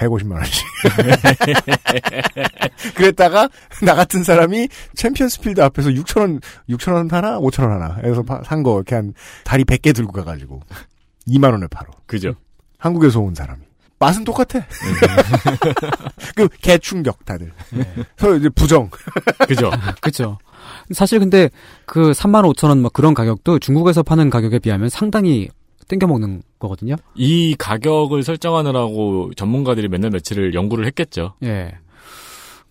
[0.00, 0.64] 150만 원씩.
[2.94, 3.48] 그랬다가
[3.82, 8.62] 나 같은 사람이 챔피언스필드 앞에서 6천 원, 6천 원 하나, 5천 원 하나 해서 산
[8.62, 10.60] 거 이렇게 한 다리 100개 들고 가가지고
[11.28, 11.90] 2만 원에 팔어.
[12.06, 12.34] 그죠.
[12.78, 13.60] 한국에서 온 사람이.
[13.98, 14.60] 맛은 똑같아.
[16.34, 17.52] 그 개충격 다들.
[18.16, 18.88] 서로 이제 부정.
[19.46, 19.70] 그죠.
[20.00, 20.38] 그렇죠.
[20.92, 21.50] 사실 근데
[21.86, 25.48] 그 3만 5천 원 막 그런 가격도 중국에서 파는 가격에 비하면 상당히
[25.90, 26.94] 땡겨 먹는 거거든요.
[27.16, 31.34] 이 가격을 설정하느라고 전문가들이 맨날 며칠을 연구를 했겠죠.
[31.42, 31.72] 예.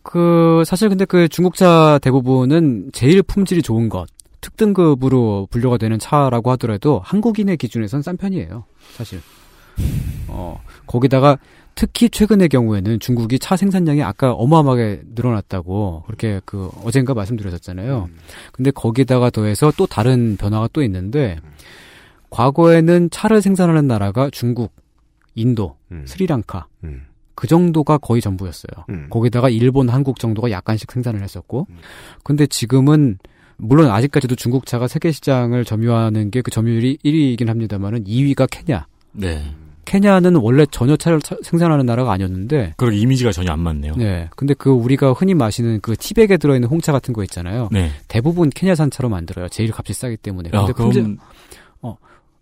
[0.01, 4.07] 그 사실 근데 그 중국차 대부분은 제일 품질이 좋은 것
[4.39, 8.63] 특등급으로 분류가 되는 차라고 하더라도 한국인의 기준에선 싼 편이에요.
[8.95, 9.19] 사실.
[10.29, 11.37] 어 거기다가
[11.75, 18.09] 특히 최근의 경우에는 중국이 차 생산량이 아까 어마어마하게 늘어났다고 그렇게 그 어젠가 말씀드렸었잖아요.
[18.53, 21.37] 근데 거기다가 더해서 또 다른 변화가 또 있는데
[22.29, 24.73] 과거에는 차를 생산하는 나라가 중국,
[25.35, 26.03] 인도, 음.
[26.07, 27.03] 스리랑카 음.
[27.35, 28.85] 그 정도가 거의 전부였어요.
[28.89, 29.07] 음.
[29.09, 31.77] 거기다가 일본, 한국 정도가 약간씩 생산을 했었고, 음.
[32.23, 33.17] 근데 지금은
[33.57, 38.87] 물론 아직까지도 중국 차가 세계 시장을 점유하는 게 그 점유율이 1위이긴 합니다만은 2위가 케냐.
[39.11, 39.43] 네.
[39.85, 43.93] 케냐는 원래 전혀 차를 차- 생산하는 나라가 아니었는데, 그리고 이미지가 전혀 안 맞네요.
[43.97, 44.29] 네.
[44.35, 47.69] 근데 그 우리가 흔히 마시는 그 티백에 들어 있는 홍차 같은 거 있잖아요.
[47.71, 47.89] 네.
[48.07, 49.47] 대부분 케냐산 차로 만들어요.
[49.49, 50.49] 제일 값이 싸기 때문에.
[50.53, 51.17] 야, 근데 그럼,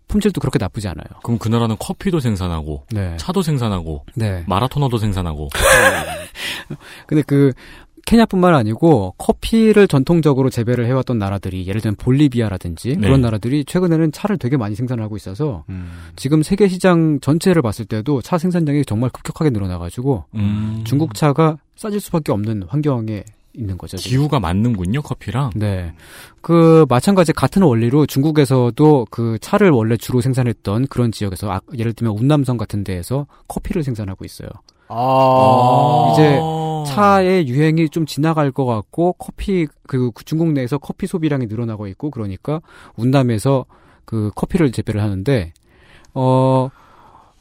[0.08, 1.06] 품질, 품질도 그렇게 나쁘지 않아요.
[1.22, 3.16] 그럼 그 나라는 커피도 생산하고, 네.
[3.18, 4.42] 차도 생산하고, 네.
[4.46, 5.48] 마라토너도 생산하고.
[7.06, 7.52] 근데 그
[8.06, 13.06] 케냐뿐만 아니고 커피를 전통적으로 재배를 해왔던 나라들이 예를 들면 볼리비아라든지 네.
[13.06, 15.90] 그런 나라들이 최근에는 차를 되게 많이 생산하고 있어서 음.
[16.16, 20.84] 지금 세계 시장 전체를 봤을 때도 차 생산량이 정말 급격하게 늘어나가지고 음.
[20.86, 23.24] 중국 차가 싸질 수밖에 없는 환경에
[23.58, 23.96] 있는 거죠.
[23.96, 24.10] 지금.
[24.10, 25.50] 기후가 맞는군요, 커피랑.
[25.56, 25.92] 네.
[26.40, 32.16] 그, 마찬가지 같은 원리로 중국에서도 그 차를 원래 주로 생산했던 그런 지역에서, 아, 예를 들면
[32.16, 34.48] 운남성 같은 데에서 커피를 생산하고 있어요.
[34.88, 36.12] 아.
[36.12, 36.84] 이제 어.
[36.86, 42.60] 차의 유행이 좀 지나갈 것 같고 커피 그 중국 내에서 커피 소비량이 늘어나고 있고 그러니까
[42.96, 43.66] 운남에서
[44.04, 45.52] 그 커피를 재배를 하는데
[46.14, 46.70] 어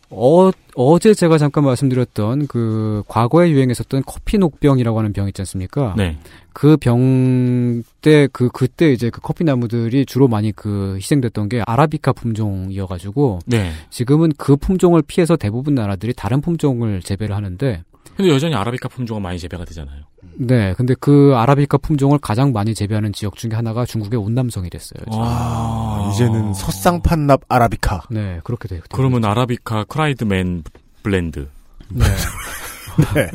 [0.10, 5.96] 어, 어제 제가 잠깐 말씀드렸던 그 과거에 유행했었던 커피 녹병이라고 하는 병 있지 않습니까?
[5.98, 6.18] 네.
[6.54, 12.14] 그 병 때 그 그때 이제 그 커피 나무들이 주로 많이 그 희생됐던 게 아라비카
[12.14, 13.72] 품종이어 가지고 네.
[13.90, 17.84] 지금은 그 품종을 피해서 대부분 나라들이 다른 품종을 재배를 하는데
[18.16, 20.04] 근데 여전히 아라비카 품종은 많이 재배가 되잖아요.
[20.40, 25.00] 네, 근데 그 아라비카 품종을 가장 많이 재배하는 지역 중에 하나가 중국의 운남성이 됐어요.
[25.06, 25.20] 지금.
[25.22, 28.04] 아, 이제는 서쌍판납 아라비카.
[28.12, 28.82] 네, 그렇게 돼요.
[28.92, 30.64] 그러면 아라비카 크라이드맨
[31.04, 31.48] blend.
[31.90, 32.06] 네.
[33.16, 33.30] 네.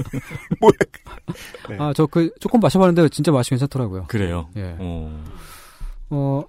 [0.61, 0.73] 뭐야.
[1.71, 1.77] 네.
[1.79, 4.07] 아, 저 그 조금 마셔봤는데 진짜 맛이 괜찮더라고요.
[4.09, 4.49] 그래요.
[4.57, 4.75] 예.
[4.79, 5.23] 어.
[6.11, 6.43] 어,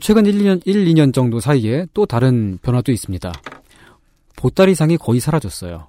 [0.00, 3.32] 최근 1, 2년, 1, 2년 정도 사이에 또 다른 변화도 있습니다.
[4.36, 5.88] 보따리상이 거의 사라졌어요.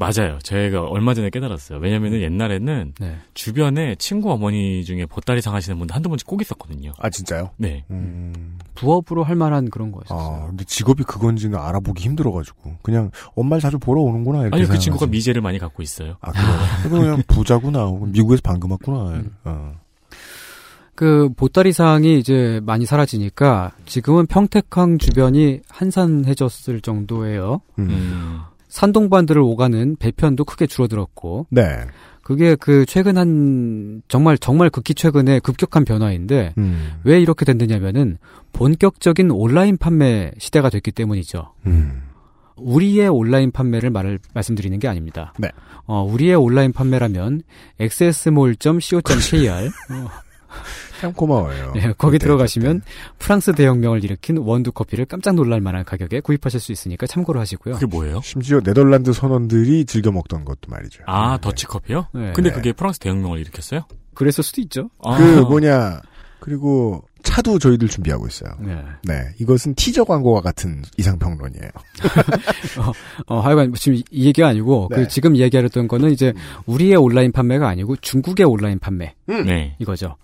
[0.00, 0.38] 맞아요.
[0.44, 1.80] 제가 얼마 전에 깨달았어요.
[1.80, 3.16] 왜냐면은 옛날에는 네.
[3.34, 6.92] 주변에 친구 어머니 중에 보따리 상하시는 분들 한두 번씩 꼭 있었거든요.
[6.98, 7.50] 아 진짜요?
[7.56, 7.84] 네.
[7.90, 8.58] 음.
[8.76, 10.18] 부업으로 할 만한 그런 거였어요.
[10.18, 14.84] 아 근데 직업이 그건지는 알아보기 힘들어가지고 그냥 엄마를 자주 보러 오는구나 이렇게 아니 그 생각하지.
[14.84, 16.16] 친구가 미제를 많이 갖고 있어요.
[16.20, 16.42] 아 그래.
[16.84, 17.90] 그거 그냥 부자구나.
[18.06, 19.10] 미국에서 방금 왔구나.
[19.16, 19.34] 음.
[19.44, 19.72] 어.
[20.94, 27.60] 그 보따리 상이 이제 많이 사라지니까 지금은 평택항 주변이 한산해졌을 정도예요.
[27.80, 28.40] 음.
[28.68, 28.70] 음.
[28.70, 31.86] 산동반들을 오가는 배편도 크게 줄어들었고 네.
[32.22, 37.00] 그게 그 최근 한 정말 정말 극히 최근에 급격한 변화인데 음.
[37.02, 38.18] 왜 이렇게 됐느냐면은
[38.52, 41.54] 본격적인 온라인 판매 시대가 됐기 때문이죠.
[41.66, 42.02] 음.
[42.56, 45.32] 우리의 온라인 판매를 말을 말씀드리는 게 아닙니다.
[45.38, 45.48] 네.
[45.86, 47.42] 어, 우리의 온라인 판매라면
[47.80, 50.10] xsmall.co.kr 어,
[50.98, 51.72] 참 고마워요.
[51.76, 52.82] 예, 거기 들어가시면
[53.18, 57.74] 프랑스 대혁명을 일으킨 원두 커피를 깜짝 놀랄 만한 가격에 구입하실 수 있으니까 참고로 하시고요.
[57.74, 58.20] 그게 뭐예요?
[58.22, 61.02] 심지어 네덜란드 선원들이 즐겨 먹던 것도 말이죠.
[61.06, 61.40] 아 네.
[61.40, 62.06] 더치 커피요?
[62.14, 62.32] 네.
[62.34, 62.54] 근데 네.
[62.56, 63.82] 그게 프랑스 대혁명을 일으켰어요?
[64.14, 64.90] 그랬을 수도 있죠.
[65.04, 65.16] 아.
[65.16, 66.00] 그 뭐냐
[66.40, 68.50] 그리고 차도 저희들 준비하고 있어요.
[68.60, 68.76] 네.
[69.02, 71.68] 네, 이것은 티저 광고와 같은 이상평론이에요.
[73.26, 74.96] 어, 하여간 지금 이- 이 얘기가 아니고 네.
[74.96, 76.32] 그 지금 이야기하려던 거는 이제
[76.66, 79.76] 우리의 온라인 판매가 아니고 중국의 온라인 판매 네.
[79.78, 80.16] 이거죠.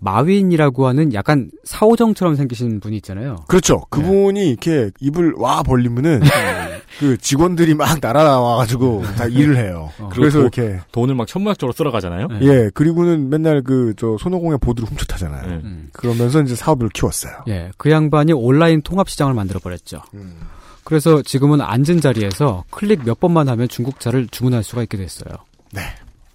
[0.00, 3.36] 마윈이라고 하는 약간 사오정처럼 생기신 분이 있잖아요.
[3.46, 3.82] 그렇죠.
[3.90, 6.20] 그분이 이렇게 입을 와 벌리면은
[6.98, 9.90] 그 직원들이 막 날아나와가지고 다 일을 해요.
[10.00, 10.08] 어.
[10.12, 12.26] 그래서 그리고 이렇게 돈을 막 천문학적으로 쓸어가잖아요.
[12.28, 12.38] 네.
[12.42, 15.46] 예 그리고는 맨날 그 저 손오공의 보드를 훔쳐타잖아요.
[15.46, 15.60] 네.
[15.62, 15.88] 음.
[15.92, 17.44] 그러면서 이제 사업을 키웠어요.
[17.48, 20.00] 예, 그 양반이 온라인 통합 시장을 만들어 버렸죠.
[20.14, 20.40] 음.
[20.84, 25.34] 그래서 지금은 앉은 자리에서 클릭 몇 번만 하면 중국차를 주문할 수가 있게 됐어요.
[25.72, 25.82] 네.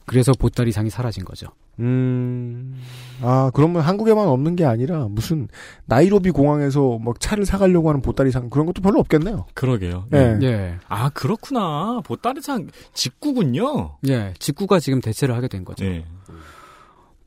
[0.05, 1.47] 그래서 보따리 상이 사라진 거죠.
[1.79, 2.75] 음,
[3.21, 5.47] 아, 그러면 한국에만 없는 게 아니라 무슨
[5.85, 9.45] 나이로비 공항에서 막 차를 사가려고 하는 보따리상 그런 것도 별로 없겠네요.
[9.53, 10.05] 그러게요.
[10.13, 10.39] 예.
[10.41, 12.01] 예, 아 그렇구나.
[12.05, 13.97] 보따리상 직구군요.
[14.07, 15.83] 예, 직구가 지금 대체를 하게 된 거죠.
[15.83, 16.05] 네.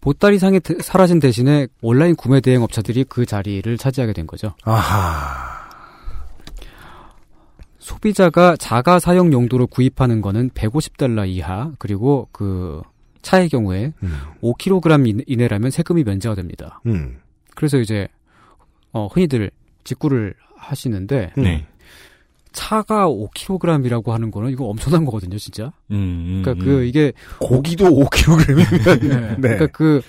[0.01, 4.55] 보따리상이 대- 사라진 대신에 온라인 구매 대행 업체들이 그 자리를 차지하게 된 거죠.
[4.65, 5.59] 아하.
[7.79, 12.83] 소비자가 자가 사용 용도로 구입하는 거는 150달러 이하, 그리고 그
[13.23, 14.13] 차의 경우에 음.
[14.43, 16.81] 5kg 이내- 이내라면 세금이 면제가 됩니다.
[16.87, 17.19] 음.
[17.55, 18.09] 그래서 이제
[18.93, 19.51] 어, 흔히들
[19.85, 21.43] 직구를 하시는데 음.
[21.43, 21.67] 네.
[22.53, 25.73] 차가 5kg이라고 하는 거는 이거 엄청난 거거든요, 진짜.
[25.91, 26.67] 음, 음, 그러니까 음.
[26.67, 29.09] 그 이게 고기도 5kg이면 네.
[29.09, 29.37] 네.
[29.37, 30.01] 그러니까 그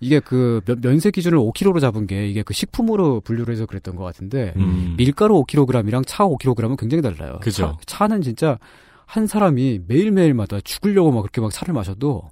[0.00, 4.04] 이게 그 면- 면세 기준을 5kg로 잡은 게 이게 그 식품으로 분류를 해서 그랬던 것
[4.04, 4.94] 같은데 음.
[4.98, 7.38] 밀가루 5kg이랑 차 5kg은 굉장히 달라요.
[7.40, 7.78] 그죠.
[7.86, 8.58] 차, 는 진짜
[9.06, 12.28] 한 사람이 매일매일마다 죽으려고 막 그렇게 막 차를 마셔도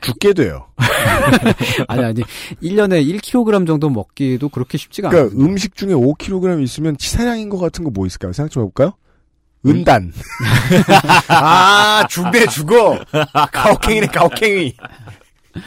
[0.00, 0.66] 죽게 돼요.
[1.88, 2.22] 아니 아니
[2.62, 5.46] 1년에 1kg 정도 먹기도 그렇게 쉽지가 그러니까 않아요.
[5.46, 8.32] 음식 중에 5kg 있으면 치사량인 것 같은 거 뭐 있을까요?
[8.32, 8.92] 생각 좀 해볼까요?
[9.66, 10.12] 은단.
[11.28, 12.98] 아, 죽네, 죽어.
[13.52, 14.74] 가혹행이네, 가혹행이.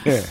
[0.07, 0.22] 예.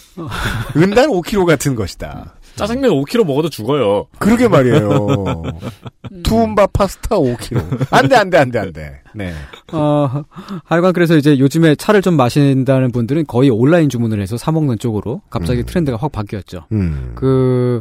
[0.77, 2.35] 은단 5kg 같은 것이다.
[2.57, 4.07] 짜장면 5kg 먹어도 죽어요.
[4.19, 5.43] 그러게 말이에요.
[6.25, 7.87] 투움바 파스타 5kg.
[7.93, 9.01] 안 돼, 안 돼, 안 돼, 안 돼.
[9.19, 9.33] 네.
[9.73, 10.25] 어,
[10.65, 15.23] 하여간 그래서 이제 요즘에 차를 좀 마신다는 분들은 거의 온라인 주문을 해서 사 먹는 쪽으로
[15.31, 15.67] 갑자기 음.
[15.67, 16.67] 트렌드가 확 바뀌었죠.
[16.73, 17.13] 음.
[17.15, 17.81] 그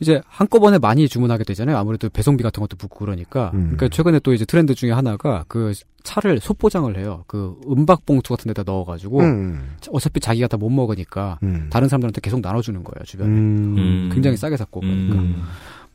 [0.00, 1.76] 이제 한꺼번에 많이 주문하게 되잖아요.
[1.76, 3.50] 아무래도 배송비 같은 것도 붙고 그러니까.
[3.54, 3.74] 음.
[3.76, 5.72] 그러니까 최근에 또 이제 트렌드 중에 하나가 그
[6.02, 7.22] 차를 소포장을 해요.
[7.28, 9.76] 그 은박 봉투 같은 데다 넣어가지고 음.
[9.90, 11.66] 어차피 자기가 다 못 먹으니까 음.
[11.70, 13.04] 다른 사람들한테 계속 나눠주는 거예요.
[13.04, 13.30] 주변에.
[13.30, 13.74] 음.
[13.78, 14.10] 음.
[14.12, 15.16] 굉장히 싸게 샀고 그러니까.
[15.16, 15.42] 음.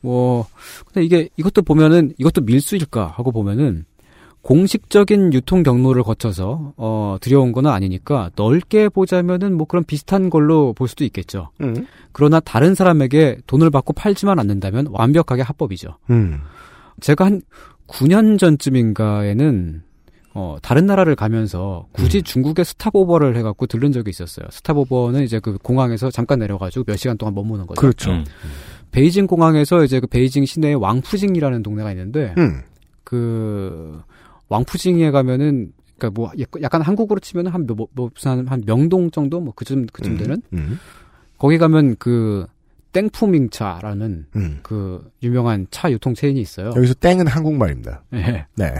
[0.00, 0.46] 뭐
[0.86, 3.84] 근데 이게 이것도 보면은 이것도 밀수일까 하고 보면은
[4.48, 10.88] 공식적인 유통 경로를 거쳐서 어 들여온 건 아니니까 넓게 보자면은 뭐 그런 비슷한 걸로 볼
[10.88, 11.50] 수도 있겠죠.
[11.60, 11.86] 음.
[12.12, 15.98] 그러나 다른 사람에게 돈을 받고 팔지만 않는다면 완벽하게 합법이죠.
[16.08, 16.40] 음.
[17.02, 17.42] 제가 한
[17.88, 19.82] 9년 전쯤인가에는
[20.32, 22.22] 어 다른 나라를 가면서 굳이 음.
[22.22, 24.46] 중국에 스탑오버를 해갖고 들른 적이 있었어요.
[24.50, 27.78] 스탑오버는 이제 그 공항에서 잠깐 내려가지고 몇 시간 동안 머무는 거죠.
[27.78, 28.12] 그렇죠.
[28.12, 28.24] 음.
[28.92, 32.62] 베이징 공항에서 이제 그 베이징 시내에 왕푸징이라는 동네가 있는데 음.
[33.04, 34.00] 그
[34.48, 36.30] 왕푸징에 가면은 그러니까 뭐
[36.62, 40.42] 약간 한국으로 치면은 한 뭐, 뭐 무슨 한, 한 명동 정도 뭐 그쯤 그쯤 되는
[40.52, 40.78] 음.
[41.38, 42.46] 거기 가면 그
[42.98, 44.58] 텐푸밍차라는 음.
[44.62, 46.72] 그 유명한 차 유통 체인이 있어요.
[46.76, 48.02] 여기서 땡은 한국말입니다.
[48.14, 48.46] 예.
[48.56, 48.74] 네.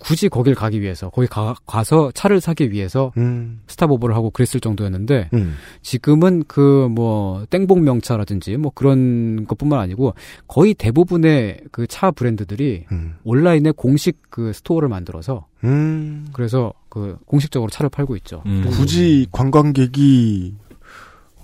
[0.00, 3.60] 굳이 거길 가기 위해서 거기 가, 가서 차를 사기 위해서 음.
[3.66, 5.56] stopover를 하고 그랬을 정도였는데 음.
[5.82, 10.14] 지금은 그 뭐 땡봉 명차라든지 뭐 그런 것뿐만 아니고
[10.46, 13.14] 거의 대부분의 그 차 브랜드들이 음.
[13.24, 16.26] 온라인에 공식 그 store를 만들어서 음.
[16.32, 18.42] 그래서 그 공식적으로 차를 팔고 있죠.
[18.46, 18.66] 음.
[18.70, 20.54] 굳이 관광객이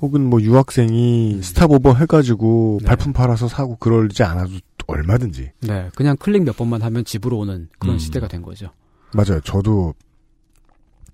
[0.03, 2.89] 혹은 뭐 유학생이 스탑오버 해가지고 네.
[2.89, 4.53] 발품 팔아서 사고 그러지 않아도
[4.89, 7.99] 얼마든지 네, 그냥 클릭 몇 번만 하면 집으로 오는 그런 음.
[7.99, 8.69] 시대가 된 거죠.
[9.15, 9.41] 맞아요.
[9.45, 9.95] 저도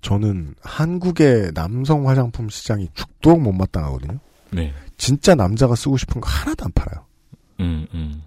[0.01, 4.19] 저는 한국의 남성 화장품 시장이 죽도록 못마땅하거든요.
[4.51, 4.73] 네.
[4.97, 7.05] 진짜 남자가 쓰고 싶은 거 하나도 안 팔아요.
[7.59, 8.23] 음, 음.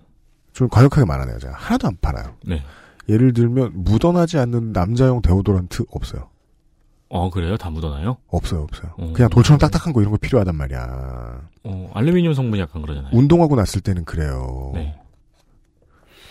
[0.53, 1.55] 좀 과격하게 말하네요, 제가.
[1.55, 2.37] 하나도 안 팔아요.
[2.47, 2.63] 네.
[3.09, 6.29] 예를 들면 묻어나지 않는 남자용 데오도란트 없어요.
[7.15, 7.59] 어, 그래요?
[7.59, 8.17] 다 묻어나요?
[8.29, 8.95] 없어요, 없어요.
[8.97, 9.13] 어.
[9.13, 11.43] 그냥 돌처럼 딱딱한 거 이런 거 필요하단 말이야.
[11.63, 13.11] 어, 알루미늄 성분이 약간 그러잖아요.
[13.13, 14.73] 운동하고 났을 때는 그래요.
[14.73, 14.99] 네.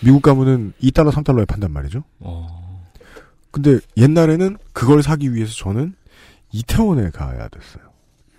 [0.03, 2.03] 미국 가면은 2달러, 3달러에 판단 말이죠.
[2.19, 2.84] 어,
[3.51, 5.93] 근데 옛날에는 그걸 사기 위해서 저는
[6.51, 7.91] 이태원에 가야 됐어요.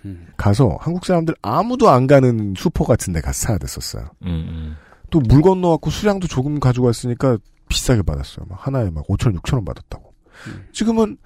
[0.03, 0.27] 음.
[0.35, 4.03] 가서 한국 사람들 아무도 안 가는 슈퍼 같은 데 가서 사야 됐었어요.
[4.23, 4.75] 음, 음.
[5.09, 7.37] 또물 건너갖고 수량도 조금 가지고 왔으니까
[7.69, 8.47] 비싸게 받았어요.
[8.49, 10.13] 막 하나에 막 5천, 6천 원 받았다고.
[10.47, 10.67] 음.
[10.73, 11.17] 지금은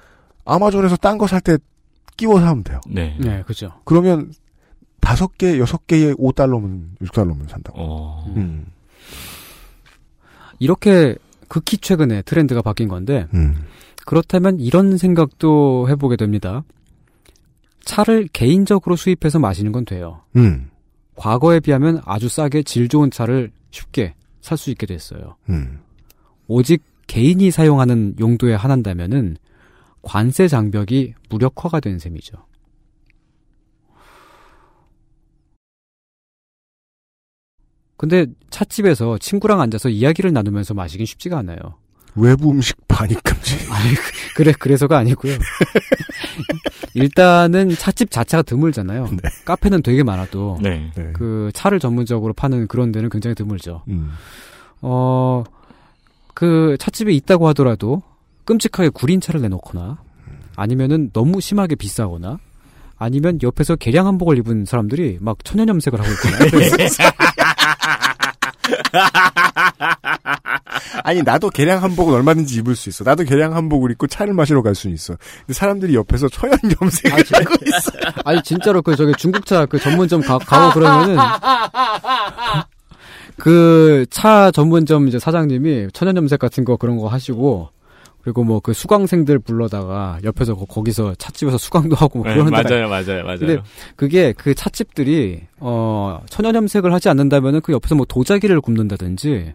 [0.47, 1.57] 아마존에서 딴 거 살 때
[2.15, 2.79] 끼워서 하면 돼요.
[2.87, 3.15] 네.
[3.19, 3.71] 네, 그죠.
[3.85, 4.33] 그러면
[5.01, 7.79] 다섯 개, 여섯 개에 5달러면, 6달러면 산다고.
[7.79, 8.65] 어, 음.
[10.59, 11.15] 이렇게
[11.47, 13.55] 극히 최근에 트렌드가 바뀐 건데 음.
[14.05, 16.63] 그렇다면 이런 생각도 해보게 됩니다.
[17.85, 20.21] 차를 개인적으로 수입해서 마시는 건 돼요.
[20.35, 20.69] 음.
[21.15, 25.35] 과거에 비하면 아주 싸게 질 좋은 차를 쉽게 살 수 있게 됐어요.
[25.49, 25.79] 음.
[26.47, 29.37] 오직 개인이 사용하는 용도에 한한다면은
[30.01, 32.37] 관세 장벽이 무력화가 된 셈이죠.
[37.97, 41.57] 근데 찻집에서 친구랑 앉아서 이야기를 나누면서 마시긴 쉽지가 않아요.
[42.15, 43.55] 외부 음식 반입 금지.
[43.71, 43.93] 아니,
[44.35, 45.37] 그래, 그래서가 아니고요.
[46.93, 49.05] 일단은 찻집 자체가 드물잖아요.
[49.05, 49.17] 네.
[49.45, 50.91] 카페는 되게 많아도 네.
[50.95, 51.11] 네.
[51.13, 53.83] 그 차를 전문적으로 파는 그런 데는 굉장히 드물죠.
[53.87, 54.11] 음.
[54.81, 55.43] 어,
[56.33, 58.01] 그 찻집에 있다고 하더라도
[58.47, 59.99] 끔찍하게 구린 차를 내놓거나
[60.55, 62.39] 아니면은 너무 심하게 비싸거나
[62.97, 66.37] 아니면 옆에서 개량 한복을 입은 사람들이 막 천연 염색을 하고 있거나
[71.03, 73.03] 아니 나도 개량 한복은 얼마든지 입을 수 있어.
[73.03, 75.15] 나도 개량 한복을 입고 차를 마시러 갈 수는 있어.
[75.41, 77.91] 근데 사람들이 옆에서 천연 염색을 하고 있어.
[78.25, 81.17] 아니 진짜로 그 저기 중국차 그 전문점 가, 가고 그러면은
[83.37, 87.69] 그 차 전문점 이제 사장님이 천연 염색 같은 거 그런 거 하시고
[88.21, 92.69] 그리고 뭐 그 수강생들 불러다가 옆에서 거- 거기서 찻집에서 수강도 하고 뭐 네, 그러는 데가
[92.69, 93.39] 맞아요, 맞아요, 맞아요.
[93.39, 93.57] 근데
[93.95, 99.53] 그게 그 찻집들이 어 천연 염색을 하지 않는다면은 그 옆에서 뭐 도자기를 굽는다든지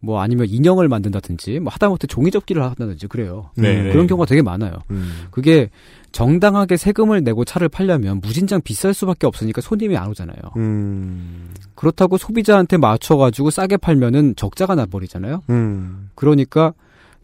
[0.00, 3.50] 뭐 아니면 인형을 만든다든지 뭐 하다못해 종이 접기를 한다든지 그래요.
[3.56, 3.92] 네, 네.
[3.92, 4.72] 그런 경우가 되게 많아요.
[4.92, 5.26] 음.
[5.32, 5.70] 그게
[6.12, 10.38] 정당하게 세금을 내고 차를 팔려면 무진장 비쌀 수밖에 없으니까 손님이 안 오잖아요.
[10.56, 11.50] 음.
[11.74, 15.42] 그렇다고 소비자한테 맞춰가지고 싸게 팔면은 적자가 나버리잖아요.
[15.50, 16.10] 음.
[16.14, 16.72] 그러니까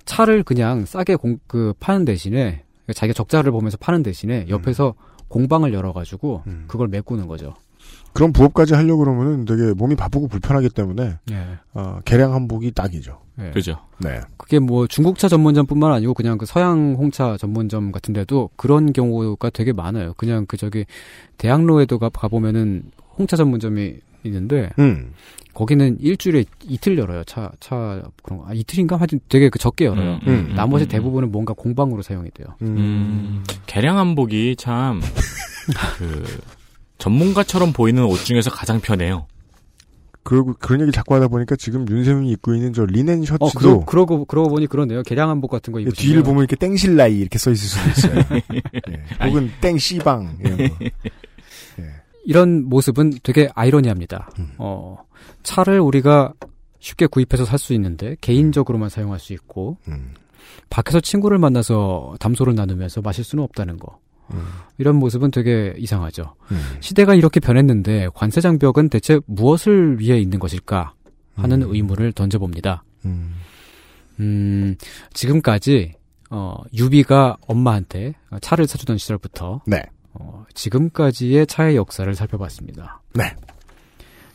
[0.05, 4.95] 차를 그냥 싸게 공, 그 파는 대신에 자기가 적자를 보면서 파는 대신에 옆에서
[5.29, 6.65] 공방을 열어가지고 음.
[6.69, 7.55] 그걸 메꾸는 거죠.
[8.13, 11.47] 그런 부업까지 하려고 그러면은 되게 몸이 바쁘고 불편하기 때문에 예.
[11.75, 13.19] 어, 개량 한복이 딱이죠.
[13.41, 13.51] 예.
[13.51, 13.79] 그죠.
[13.99, 14.21] 네.
[14.37, 20.15] 그게 뭐 중국차 전문점뿐만 아니고 그냥 그 서양 홍차 전문점 같은데도 그런 경우가 되게 많아요.
[20.17, 20.87] 그냥 그 저기
[21.39, 22.85] 대학로에도 가, 가보면은
[23.19, 25.13] 홍차 전문점이 있는데 음.
[25.55, 27.23] 거기는 일주일에 이틀 열어요.
[27.25, 28.47] 차, 차, 그런 거.
[28.49, 28.97] 아, 이틀인가?
[28.97, 30.19] 하여튼 되게 그 적게 열어요.
[30.27, 32.49] 음, 음, 나머지 음, 대부분은 뭔가 공방으로 사용이 돼요.
[32.63, 32.67] 음.
[32.77, 35.01] 음, 개량 한복이 참,
[35.99, 36.25] 그,
[36.99, 39.27] 전문가처럼 보이는 옷 중에서 가장 편해요.
[40.25, 43.85] 그리고 그런 얘기 자꾸 하다 보니까 지금 윤세민이 입고 있는 저 리넨 셔츠도 어, 그러,
[43.85, 45.03] 그러고, 그러고 보니 그러네요.
[45.03, 45.95] 개량 한복 같은 거 입으시면.
[45.95, 48.25] 뒤를 보면 이렇게 땡실라이 이렇게 써 있을 수도 있어요.
[48.55, 48.63] 예.
[49.27, 50.65] 혹은 땡시방 이런 거.
[52.25, 54.31] 이런 모습은 되게 아이러니합니다.
[54.39, 54.53] 음.
[54.59, 54.97] 어,
[55.43, 56.33] 차를 우리가
[56.81, 60.15] 쉽게 구입해서 살 수 있는데 개인적으로만 사용할 수 있고 음.
[60.71, 63.99] 밖에서 친구를 만나서 담소를 나누면서 마실 수는 없다는 거.
[64.33, 64.43] 음.
[64.79, 66.35] 이런 모습은 되게 이상하죠.
[66.51, 66.77] 음.
[66.81, 70.95] 시대가 이렇게 변했는데 관세 장벽은 대체 무엇을 위해 있는 것일까
[71.37, 71.75] 하는 음.
[71.75, 72.85] 의문을 던져봅니다.
[73.05, 73.35] 음.
[74.21, 74.77] 음,
[75.13, 75.93] 지금까지
[76.31, 79.83] 어, 유비가 엄마한테 차를 사주던 시절부터 네.
[80.15, 83.01] 어, 지금까지의 차의 역사를 살펴봤습니다.
[83.15, 83.35] 네.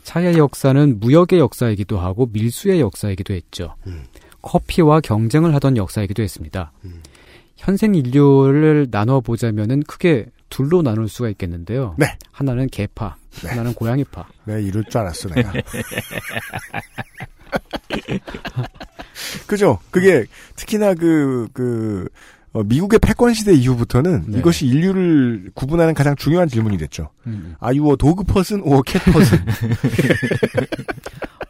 [0.03, 3.75] 차의 역사는 무역의 역사이기도 하고 밀수의 역사이기도 했죠.
[3.87, 4.05] 음.
[4.41, 6.71] 커피와 경쟁을 하던 역사이기도 했습니다.
[6.85, 7.01] 음.
[7.57, 11.95] 현생 인류를 나눠 보자면은 크게 둘로 나눌 수가 있겠는데요.
[11.97, 12.17] 네.
[12.31, 13.49] 하나는 개파, 네.
[13.49, 14.27] 하나는 고양이파.
[14.45, 15.53] 내가 이럴 줄 알았어, 내가.
[19.45, 19.79] 그죠?
[19.91, 20.25] 그게
[20.55, 22.07] 특히나 그, 그,
[22.51, 24.39] 어, 미국의 패권 시대 이후부터는 네.
[24.39, 27.09] 이것이 인류를 구분하는 가장 중요한 질문이 됐죠.
[27.27, 29.45] 음, you a dog person or cat person?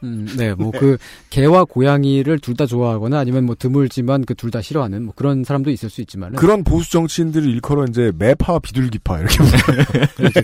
[0.03, 0.97] 음, 네, 뭐 그
[1.29, 5.69] 개와 고양이를 둘 다 좋아하거나 아니면 뭐 드물지만 그 둘 다 싫어하는 뭐 그런 사람도
[5.71, 9.83] 있을 수 있지만 그런 보수 정치인들을 일컬어 이제 매파와 비둘기파 이렇게 불러요.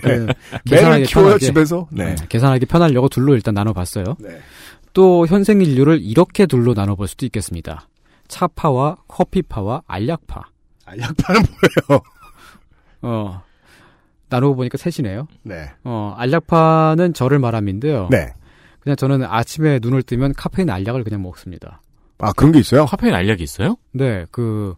[0.02, 0.26] 그
[0.70, 1.88] 매를 키워요 편하게 집에서.
[1.90, 2.14] 네.
[2.14, 4.04] 네, 계산하기 편하려고 둘로 일단 나눠봤어요.
[4.20, 4.38] 네.
[4.92, 7.88] 또 현생 인류를 이렇게 둘로 나눠볼 수도 있겠습니다.
[8.28, 10.44] 차파와 커피파와 알약파.
[10.84, 11.42] 알약파는
[11.88, 12.02] 뭐예요?
[13.02, 13.42] 어,
[14.28, 15.26] 나누고 보니까 셋이네요.
[15.42, 15.70] 네.
[15.84, 18.08] 어, 알약파는 저를 말함인데요.
[18.10, 18.32] 네.
[18.80, 21.80] 그냥 저는 아침에 눈을 뜨면 카페인 알약을 그냥 먹습니다.
[22.18, 22.86] 아, 그런 게 있어요?
[22.86, 23.76] 카페인 알약이 있어요?
[23.92, 24.74] 네, 그,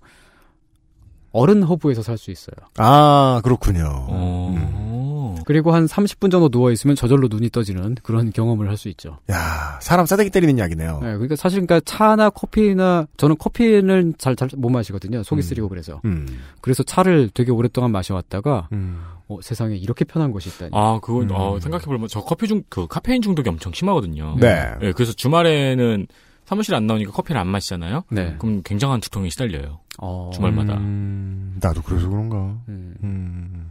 [1.39, 2.55] 어른 허브에서 살 수 있어요.
[2.79, 3.85] 아, 그렇군요.
[4.09, 5.35] 어.
[5.47, 9.19] 그리고 한 30분 정도 누워있으면 저절로 눈이 떠지는 그런 경험을 할 수 있죠.
[9.31, 11.01] 야 사람 싸대기 때리는 약이네요.
[11.03, 15.23] 네, 그러니까 사실 그러니까 차나 커피나 저는 커피는 잘 잘 못 마시거든요.
[15.23, 15.43] 속이 음.
[15.43, 16.01] 쓰리고 그래서.
[16.05, 16.27] 음.
[16.61, 19.03] 그래서 차를 되게 오랫동안 마셔왔다가 음.
[19.29, 20.71] 어, 세상에 이렇게 편한 것이 있다니.
[20.75, 21.29] 아, 그거 음.
[21.33, 24.37] 어, 생각해보면 저 커피 중 그 카페인 중독이 엄청 심하거든요.
[24.39, 24.67] 네.
[24.83, 26.07] 예, 그래서 주말에는
[26.49, 28.05] 사무실 안 나오니까 커피를 안 마시잖아요.
[28.11, 28.35] 네.
[28.39, 29.81] 그럼 굉장한 두통에 시달려요.
[29.99, 30.79] 어, 주말마다.
[30.79, 32.39] 음, 나도 그래서 그런가.
[32.69, 33.71] 음, 음.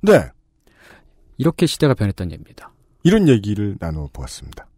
[0.00, 0.28] 네.
[1.36, 2.70] 이렇게 시대가 변했던 얘기입니다.
[3.02, 4.68] 이런 얘기를 나누어 보았습니다.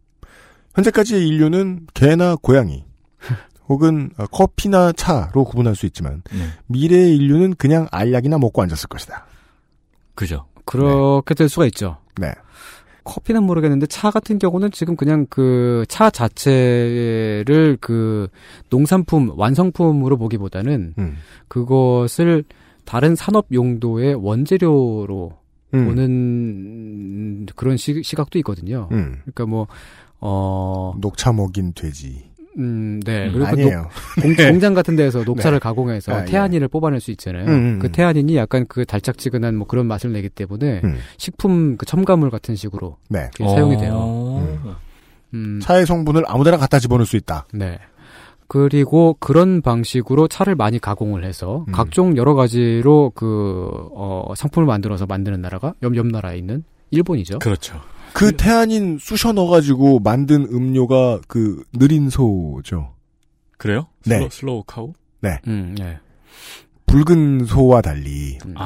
[0.73, 2.83] 현재까지의 인류는 개나 고양이,
[3.69, 6.47] 혹은 어, 커피나 차로 구분할 수 있지만 네.
[6.65, 9.27] 미래의 인류는 그냥 알약이나 먹고 앉았을 것이다.
[10.15, 10.47] 그죠.
[10.65, 11.99] 그렇게 될 수가 있죠.
[12.17, 12.33] 네.
[13.03, 18.27] 커피는 모르겠는데 차 같은 경우는 지금 그냥 그 차 자체를 그
[18.69, 21.17] 농산품 완성품으로 보기보다는 음.
[21.47, 22.43] 그것을
[22.85, 25.33] 다른 산업 용도의 원재료로
[25.73, 25.85] 음.
[25.85, 28.89] 보는 그런 시, 시각도 있거든요.
[28.91, 29.17] 음.
[29.21, 29.67] 그러니까 뭐
[30.19, 32.32] 어, 녹차 먹인 돼지.
[32.57, 33.27] 음, 네.
[33.27, 33.89] 음, 그리고 그 아니에요.
[34.21, 35.59] 공, 공장 같은 데에서 녹차를 네.
[35.59, 36.25] 가공해서 아, 예.
[36.25, 37.45] 태아닌을 뽑아낼 수 있잖아요.
[37.45, 37.91] 음, 음, 그 음.
[37.91, 40.97] 태아닌이 약간 그 달짝지근한 뭐 그런 맛을 내기 때문에 음.
[41.17, 43.29] 식품 그 첨가물 같은 식으로 네.
[43.37, 43.93] 사용이 돼요.
[43.95, 44.77] 어.
[45.33, 47.45] 음, 차의 성분을 아무데나 갖다 집어넣을 수 있다.
[47.53, 47.79] 네.
[48.47, 51.71] 그리고 그런 방식으로 차를 많이 가공을 해서 음.
[51.71, 57.39] 각종 여러 가지로 그, 어, 상품을 만들어서 만드는 나라가 옆, 옆 나라에 있는 일본이죠.
[57.39, 57.81] 그렇죠.
[58.13, 62.93] 그 테아닌 쑤셔 넣어가지고 만든 음료가 그 느린 소죠.
[63.57, 63.87] 그래요?
[64.05, 64.17] 네.
[64.17, 64.93] Slow, Slow Cow?
[65.47, 65.97] 음, 네.
[66.85, 68.53] 붉은 소와 달리 음.
[68.55, 68.63] 아,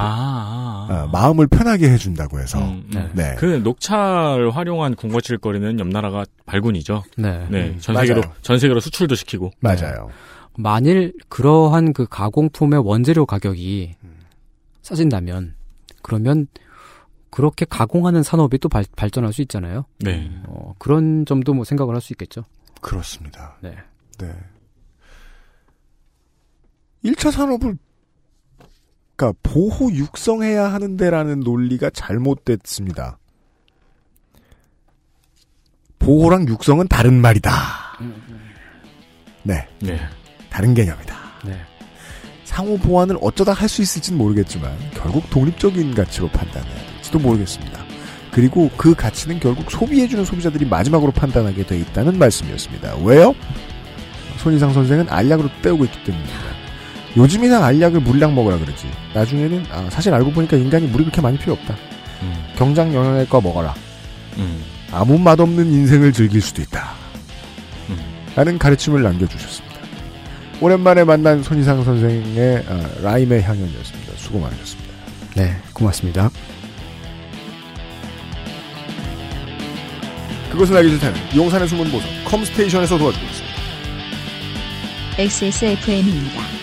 [0.89, 1.03] 아, 아.
[1.03, 2.91] 어, 마음을 편하게 해준다고 해서 음, 음.
[2.93, 3.09] 네.
[3.13, 3.35] 네.
[3.37, 7.03] 그 녹차를 활용한 군것질 거리는 옆 나라가 발군이죠.
[7.17, 7.47] 네.
[7.49, 8.07] 네, 음, 전 맞아요.
[8.07, 9.51] 세계로 전 세계로 수출도 시키고.
[9.59, 10.09] 맞아요.
[10.57, 13.93] 만일 그러한 그 가공품의 원재료 가격이
[14.81, 15.53] 싸진다면
[16.01, 16.47] 그러면
[17.37, 19.85] 그렇게 가공하는 산업이 또 발, 발전할 수 있잖아요.
[19.99, 20.27] 네.
[20.47, 22.45] 어, 그런 점도 뭐 생각을 할 수 있겠죠.
[22.81, 23.57] 그렇습니다.
[23.61, 23.77] 네.
[24.17, 24.33] 네.
[27.05, 27.77] 1차 산업을
[29.15, 33.19] 그러니까 보호 육성해야 하는데라는 논리가 잘못됐습니다.
[35.99, 37.51] 보호랑 육성은 다른 말이다.
[39.43, 39.99] 네, 네.
[40.49, 41.15] 다른 개념이다.
[41.45, 41.61] 네.
[42.57, 47.83] 상호 보완을 어쩌다 할 수 있을지는 모르겠지만 결국 독립적인 가치로 판단해야 될지도 모르겠습니다.
[48.31, 52.95] 그리고 그 가치는 결국 소비해주는 소비자들이 마지막으로 판단하게 돼 있다는 말씀이었습니다.
[53.03, 53.35] 왜요?
[54.37, 56.39] 손희상 선생은 알약으로 때우고 있기 때문입니다.
[57.17, 58.87] 요즘이나 알약을 물량 먹으라 그러지.
[59.13, 61.75] 나중에는 아, 사실 알고 보니까 인간이 물이 그렇게 많이 필요 없다.
[62.23, 62.33] 음.
[62.55, 63.75] 경장 영양액과 먹어라.
[64.37, 64.63] 음.
[64.91, 66.93] 아무 맛없는 인생을 즐길 수도 있다.
[67.89, 67.97] 음.
[68.35, 69.66] 라는 가르침을 남겨주셨습니다.
[70.59, 74.13] 오랜만에 만난 손희상 선생의 아, 라임의 향연이었습니다.
[74.15, 74.93] 수고 많으셨습니다.
[75.35, 75.55] 네.
[75.73, 76.31] 고맙습니다.
[80.51, 83.57] 그것은 알기 싫다는 용산의 숨은 보석 컴스테이션에서 도와주고 있습니다.
[85.19, 86.56] XSFM입니다.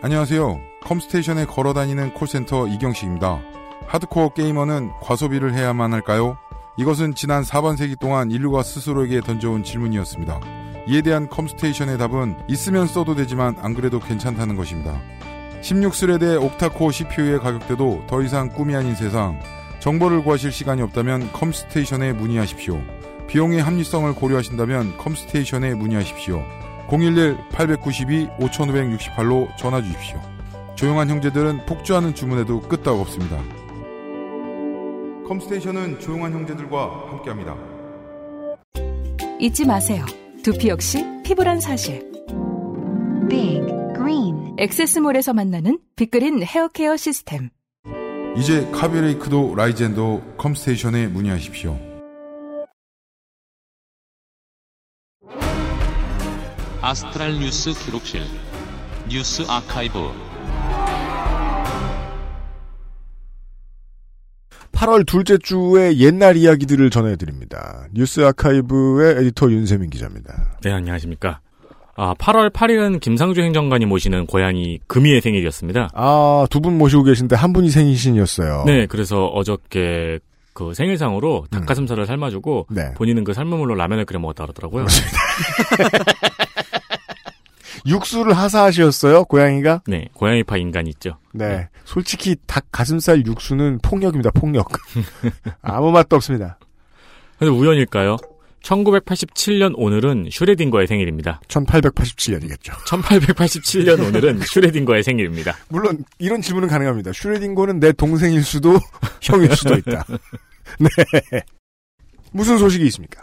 [0.00, 0.60] 안녕하세요.
[0.84, 3.40] 컴스테이션에 걸어 다니는 콜센터 이경식입니다.
[3.88, 6.38] 하드코어 게이머는 과소비를 해야만 할까요?
[6.76, 10.38] 이것은 지난 사반세기 동안 인류가 스스로에게 던져온 질문이었습니다.
[10.86, 15.00] 이에 대한 컴스테이션의 답은 있으면 써도 되지만 안 그래도 괜찮다는 것입니다.
[15.62, 19.40] 16스레드의 옥타코어 CPU의 가격대도 더 이상 꿈이 아닌 세상.
[19.80, 22.80] 정보를 구하실 시간이 없다면 컴스테이션에 문의하십시오.
[23.26, 26.44] 비용의 합리성을 고려하신다면 컴스테이션에 문의하십시오.
[26.88, 30.20] 011-892-5568로 전화 주십시오.
[30.74, 33.40] 조용한 형제들은 폭주하는 주문에도 끄떡 없습니다.
[35.26, 37.56] 컴스테이션은 조용한 형제들과 함께합니다.
[39.38, 40.04] 잊지 마세요.
[40.42, 42.10] 두피 역시 피부란 사실.
[43.28, 43.60] Big
[43.94, 47.50] Green 엑세스몰에서 만나는 빅그린 헤어케어 시스템.
[48.36, 51.87] 이제 카비레이크도 라이젠도 컴스테이션에 문의하십시오.
[56.80, 58.22] 아스트랄 뉴스 기록실
[59.08, 59.98] 뉴스 아카이브
[64.72, 67.86] 8월 둘째 주에 옛날 이야기들을 전해드립니다.
[67.92, 70.52] 뉴스 아카이브의 에디터 윤세민 기자입니다.
[70.62, 71.40] 네, 안녕하십니까.
[71.96, 75.90] 아, 8월 8일은 김상조 행정관이 모시는 고향이 금이의 생일이었습니다.
[75.94, 78.64] 아, 두 분 모시고 계신데 한 분이 생신이었어요.
[78.66, 80.20] 네, 그래서 어저께
[80.52, 82.94] 그 생일상으로 닭가슴살을 삶아주고 네.
[82.94, 84.86] 본인은 그 삶은 물로 라면을 끓여 먹었다 그러더라고요.
[87.86, 89.82] 육수를 하사하셨어요, 고양이가?
[89.86, 91.18] 네, 고양이파 인간이 있죠.
[91.32, 91.68] 네.
[91.84, 94.68] 솔직히 닭 가슴살 육수는 폭력입니다, 폭력.
[95.62, 96.58] 아무 맛도 없습니다.
[97.38, 98.16] 근데 우연일까요?
[98.62, 101.40] 1987년 오늘은 슈레딩거의 생일입니다.
[101.48, 102.72] 1887년이겠죠.
[102.86, 105.56] 1887년 오늘은 슈레딩거의 생일입니다.
[105.68, 107.12] 물론 이런 질문은 가능합니다.
[107.12, 108.78] 슈레딩거는 내 동생일 수도
[109.22, 110.04] 형일 수도 있다.
[110.80, 111.40] 네.
[112.32, 113.22] 무슨 소식이 있습니까?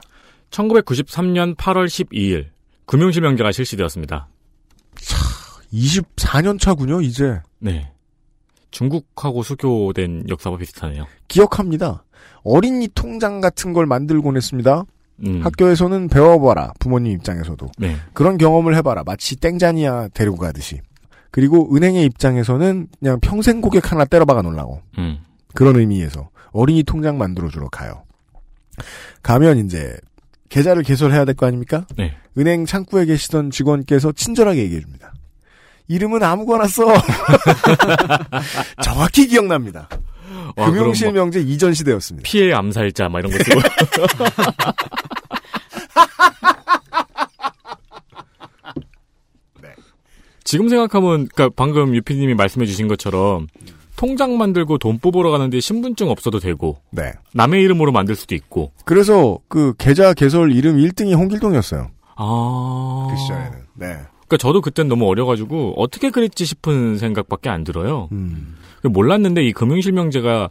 [0.51, 2.47] 1993년 8월 12일
[2.85, 4.27] 금융실명제가 실시되었습니다.
[5.73, 7.39] 24년 차군요, 이제.
[7.59, 7.91] 네.
[8.71, 11.05] 중국하고 수교된 역사와 비슷하네요.
[11.27, 12.03] 기억합니다.
[12.43, 14.83] 어린이 통장 같은 걸 만들곤 했습니다.
[15.25, 17.67] 음, 학교에서는 배워봐라, 부모님 입장에서도.
[17.77, 17.95] 네.
[18.13, 19.03] 그런 경험을 해봐라.
[19.05, 20.81] 마치 땡자니아 데리고 가듯이.
[21.31, 24.81] 그리고 은행의 입장에서는 그냥 평생 고객 하나 때려박아 놓으려고.
[24.97, 25.19] 음,
[25.53, 28.03] 그런 의미에서 어린이 통장 만들어주러 가요.
[29.23, 29.95] 가면 이제
[30.49, 31.85] 계좌를 개설해야 될 거 아닙니까?
[31.97, 32.13] 네.
[32.37, 35.13] 은행 창구에 계시던 직원께서 친절하게 얘기해 줍니다.
[35.87, 36.85] 이름은 아무거나 써.
[38.83, 39.87] 정확히 기억납니다.
[40.57, 42.25] 와, 그럼 금융실 명제 이전 시대였습니다.
[42.25, 43.59] 피해 암살자 막 이런 거 쓰고
[49.61, 49.69] 네.
[50.43, 53.47] 지금 생각하면 그러니까 방금 유피님이 말씀해 주신 것처럼
[53.95, 57.13] 통장 만들고 돈 뽑으러 가는데 신분증 없어도 되고 네.
[57.33, 61.89] 남의 이름으로 만들 수도 있고 그래서 그 계좌 개설 이름 1등이 홍길동이었어요.
[62.17, 63.59] 아 그 시절에는.
[63.75, 63.97] 네.
[64.27, 68.09] 그러니까 저도 그땐 너무 어려가지고 어떻게 그랬지 싶은 생각밖에 안 들어요.
[68.11, 68.55] 음.
[68.83, 70.49] 몰랐는데 이 금융실명제가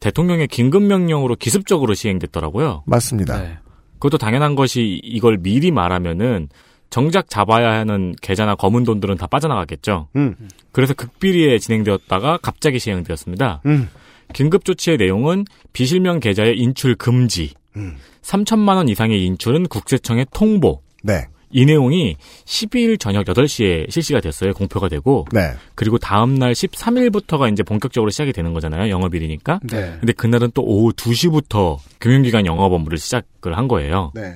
[0.00, 2.82] 대통령의 긴급명령으로 기습적으로 시행됐더라고요.
[2.86, 3.40] 맞습니다.
[3.40, 3.58] 네.
[3.94, 6.48] 그것도 당연한 것이 이걸 미리 말하면은
[6.90, 10.08] 정작 잡아야 하는 계좌나 검은 돈들은 다 빠져나갔겠죠.
[10.16, 10.36] 음.
[10.72, 13.62] 그래서 극비리에 진행되었다가 갑자기 시행되었습니다.
[13.66, 13.88] 음.
[14.32, 17.96] 긴급 조치의 내용은 비실명 계좌의 인출 금지, 음.
[18.22, 20.82] 3천만 원 이상의 인출은 국세청에 통보.
[21.02, 21.26] 네.
[21.54, 24.52] 이 내용이 12일 저녁 8시에 실시가 됐어요.
[24.52, 25.24] 공표가 되고.
[25.32, 25.52] 네.
[25.76, 28.90] 그리고 다음 날 13일부터가 이제 본격적으로 시작이 되는 거잖아요.
[28.90, 29.60] 영업일이니까.
[29.70, 29.96] 네.
[30.00, 34.10] 근데 그날은 또 오후 2시부터 금융기관 영업 업무를 시작을 한 거예요.
[34.16, 34.34] 네.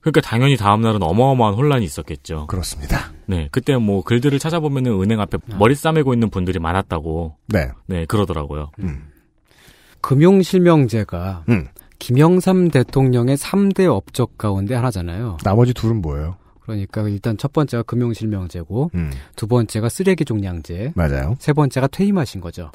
[0.00, 2.46] 그러니까 당연히 다음 날은 어마어마한 혼란이 있었겠죠.
[2.46, 3.12] 그렇습니다.
[3.26, 3.48] 네.
[3.52, 7.36] 그때 뭐 글들을 찾아보면은 은행 앞에 머리 싸매고 있는 분들이 많았다고.
[7.48, 7.68] 네.
[7.86, 8.06] 네.
[8.06, 8.70] 그러더라고요.
[8.78, 9.04] 음.
[10.00, 11.68] 금융 실명제가 음.
[12.02, 15.36] 김영삼 대통령의 3대 업적 가운데 하나잖아요.
[15.44, 16.34] 나머지 둘은 뭐예요?
[16.60, 19.12] 그러니까 일단 첫 번째가 금융실명제고 음.
[19.36, 21.36] 두 번째가 쓰레기 종량제, 맞아요.
[21.38, 22.72] 세 번째가 퇴임하신 거죠.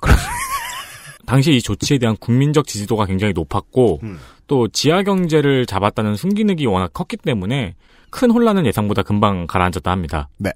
[1.26, 4.18] 당시 이 조치에 대한 국민적 지지도가 굉장히 높았고 음.
[4.48, 7.76] 또 지하 경제를 잡았다는 순기능이 워낙 컸기 때문에
[8.10, 10.30] 큰 혼란은 예상보다 금방 가라앉았다 합니다.
[10.38, 10.52] 네.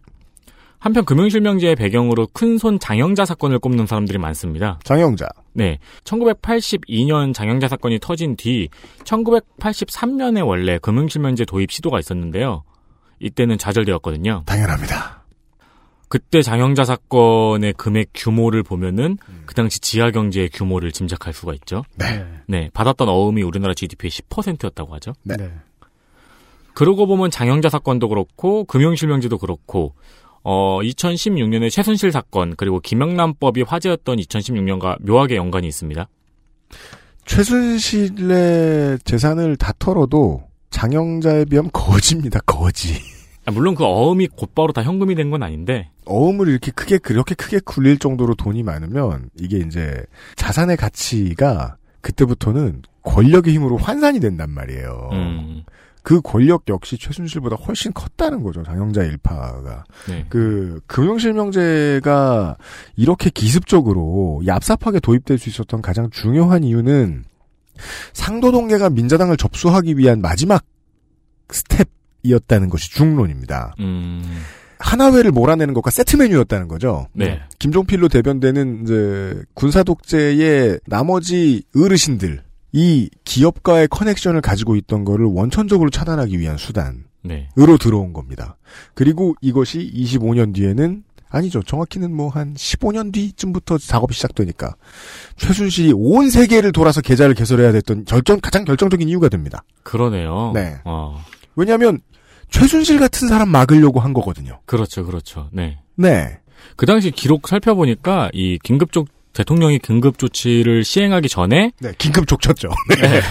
[0.81, 4.79] 한편 금융실명제의 배경으로 큰손 장영자 사건을 꼽는 사람들이 많습니다.
[4.83, 5.27] 장영자.
[5.53, 5.77] 네.
[6.03, 8.67] 1982년 장영자 사건이 터진 뒤
[9.03, 12.63] 1983년에 원래 금융실명제 도입 시도가 있었는데요.
[13.19, 14.41] 이때는 좌절되었거든요.
[14.47, 15.21] 당연합니다.
[16.09, 19.43] 그때 장영자 사건의 금액 규모를 보면은 음.
[19.45, 21.83] 그 당시 지하 경제의 규모를 짐작할 수가 있죠.
[21.95, 22.25] 네.
[22.47, 25.13] 네, 받았던 어음이 우리나라 GDP의 10%였다고 하죠.
[25.21, 25.35] 네.
[26.73, 29.93] 그러고 보면 장영자 사건도 그렇고 금융실명제도 그렇고
[30.43, 36.07] 어 2016년에 최순실 사건 그리고 김영란법이 화제였던 2016년과 묘하게 연관이 있습니다.
[37.25, 42.39] 최순실의 재산을 다 털어도 장영자에 비하면 거지입니다.
[42.45, 42.95] 거지.
[43.45, 47.59] 아, 물론 그 어음이 곧바로 다 현금이 된 건 아닌데 어음을 이렇게 크게 그렇게 크게
[47.63, 50.03] 굴릴 정도로 돈이 많으면 이게 이제
[50.35, 55.09] 자산의 가치가 그때부터는 권력의 힘으로 환산이 된단 말이에요.
[55.13, 55.63] 음,
[56.03, 58.63] 그 권력 역시 최순실보다 훨씬 컸다는 거죠.
[58.63, 59.83] 장영자 일파가.
[60.07, 60.25] 네.
[60.29, 62.57] 그 금융실명제가
[62.95, 67.23] 이렇게 기습적으로 얍삽하게 도입될 수 있었던 가장 중요한 이유는
[68.13, 70.63] 상도동계가 민자당을 접수하기 위한 마지막
[71.51, 73.75] 스텝이었다는 것이 중론입니다.
[73.79, 74.23] 음,
[74.79, 77.07] 하나회를 몰아내는 것과 세트 메뉴였다는 거죠.
[77.13, 77.41] 네.
[77.59, 82.43] 김종필로 대변되는 이제 군사 독재의 나머지 어르신들
[82.73, 87.49] 이 기업과의 커넥션을 가지고 있던 거를 원천적으로 차단하기 위한 수단으로 네.
[87.79, 88.57] 들어온 겁니다.
[88.93, 91.63] 그리고 이것이 25년 뒤에는 아니죠.
[91.63, 94.75] 정확히는 뭐 한 15년 뒤쯤부터 작업이 시작되니까
[95.37, 99.63] 최순실이 온 세계를 돌아서 계좌를 개설해야 됐던 결정 가장 결정적인 이유가 됩니다.
[99.83, 100.51] 그러네요.
[100.53, 100.79] 네.
[100.85, 101.23] 어,
[101.55, 101.99] 왜냐하면
[102.49, 104.59] 최순실 같은 사람 막으려고 한 거거든요.
[104.65, 105.49] 그렇죠, 그렇죠.
[105.51, 105.79] 네.
[105.95, 106.39] 네.
[106.75, 111.91] 그 당시 기록 살펴보니까 이 긴급조 대통령이 긴급 조치를 시행하기 전에 네.
[111.97, 112.69] 긴급 족쳤죠.
[113.01, 113.21] 네.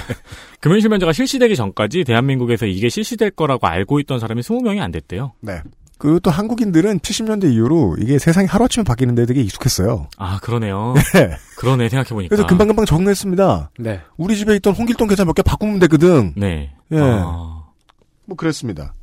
[0.60, 5.32] 금융실명제가 실시되기 전까지 대한민국에서 이게 실시될 거라고 알고 있던 사람이 20명이 안 됐대요.
[5.40, 5.60] 네.
[5.98, 10.08] 그리고 또 한국인들은 70년대 이후로 이게 세상이 하루아침에 바뀌는 데 되게 익숙했어요.
[10.16, 10.94] 아, 그러네요.
[11.12, 11.30] 네.
[11.58, 12.34] 그러네, 생각해보니까.
[12.34, 13.70] 그래서 금방금방 적응했습니다.
[13.80, 14.00] 네.
[14.16, 16.32] 우리 집에 있던 홍길동 계좌 몇 개 바꾸면 되거든.
[16.36, 16.72] 네.
[16.92, 16.98] 예.
[16.98, 17.64] 아.
[18.24, 18.94] 뭐 그랬습니다.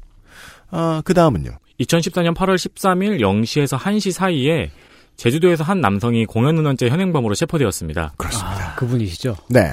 [0.71, 1.51] 아, 그 다음은요.
[1.81, 4.71] 2014년 8월 13일 0시에서 1시 사이에
[5.17, 8.13] 제주도에서 한 남성이 공연운전죄 현행범으로 체포되었습니다.
[8.17, 8.71] 그렇습니다.
[8.71, 9.35] 아, 그분이시죠?
[9.49, 9.71] 네.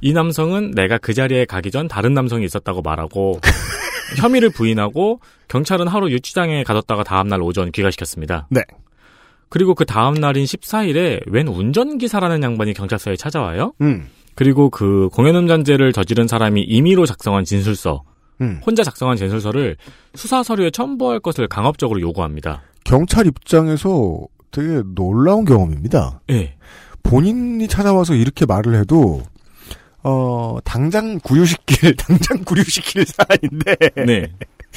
[0.00, 3.40] 이 남성은 내가 그 자리에 가기 전 다른 남성이 있었다고 말하고
[4.20, 8.46] 혐의를 부인하고 경찰은 하루 유치장에 가뒀다가 다음날 오전 귀가시켰습니다.
[8.50, 8.60] 네.
[9.48, 13.72] 그리고 그 다음날인 14일에 웬 운전기사라는 양반이 경찰서에 찾아와요.
[13.80, 14.08] 음.
[14.34, 18.02] 그리고 그 공연운전죄를 저지른 사람이 임의로 작성한 진술서,
[18.40, 18.60] 음.
[18.66, 19.76] 혼자 작성한 진술서를
[20.16, 22.62] 수사 서류에 첨부할 것을 강압적으로 요구합니다.
[22.82, 26.20] 경찰 입장에서 되게 놀라운 경험입니다.
[26.30, 26.54] 예.
[27.02, 29.22] 본인이 찾아와서 이렇게 말을 해도
[30.04, 33.76] 어 당장 구류시킬 당장 구류시킬 사안인데
[34.06, 34.32] 네.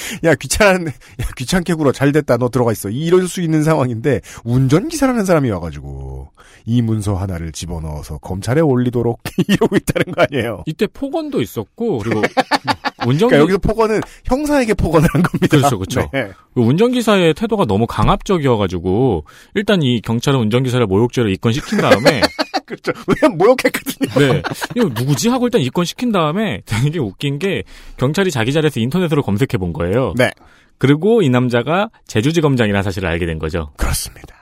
[0.23, 5.25] 야 귀찮은 야 귀찮게 굴어 잘 됐다 너 들어가 있어 이럴 수 있는 상황인데 운전기사라는
[5.25, 6.29] 사람이 와가지고
[6.65, 10.63] 이 문서 하나를 집어넣어서 검찰에 올리도록 이러고 있다는 거 아니에요.
[10.65, 12.21] 이때 폭언도 있었고 그리고
[13.07, 15.47] 운전기 그러니까 여기서 폭언은 형사에게 폭언을 한 겁니다.
[15.47, 16.09] 그렇죠, 그렇죠.
[16.11, 16.31] 네.
[16.53, 19.23] 그 운전기사의 태도가 너무 강압적이어가지고
[19.55, 22.21] 일단 이 경찰은 운전기사를 모욕죄로 입건시킨 다음에
[22.67, 22.91] 그렇죠.
[23.07, 24.19] 왜냐면 모욕했거든요.
[24.19, 24.41] 네
[24.75, 27.63] 이거 누구지 하고 일단 입건 시킨 다음에 되게 웃긴 게
[27.95, 30.13] 경찰이 자기 자리에서 인터넷으로 검색해 본 거예요.
[30.17, 30.29] 네.
[30.77, 33.71] 그리고 이 남자가 제주지검장이라는 사실을 알게 된 거죠.
[33.77, 34.35] 그렇습니다.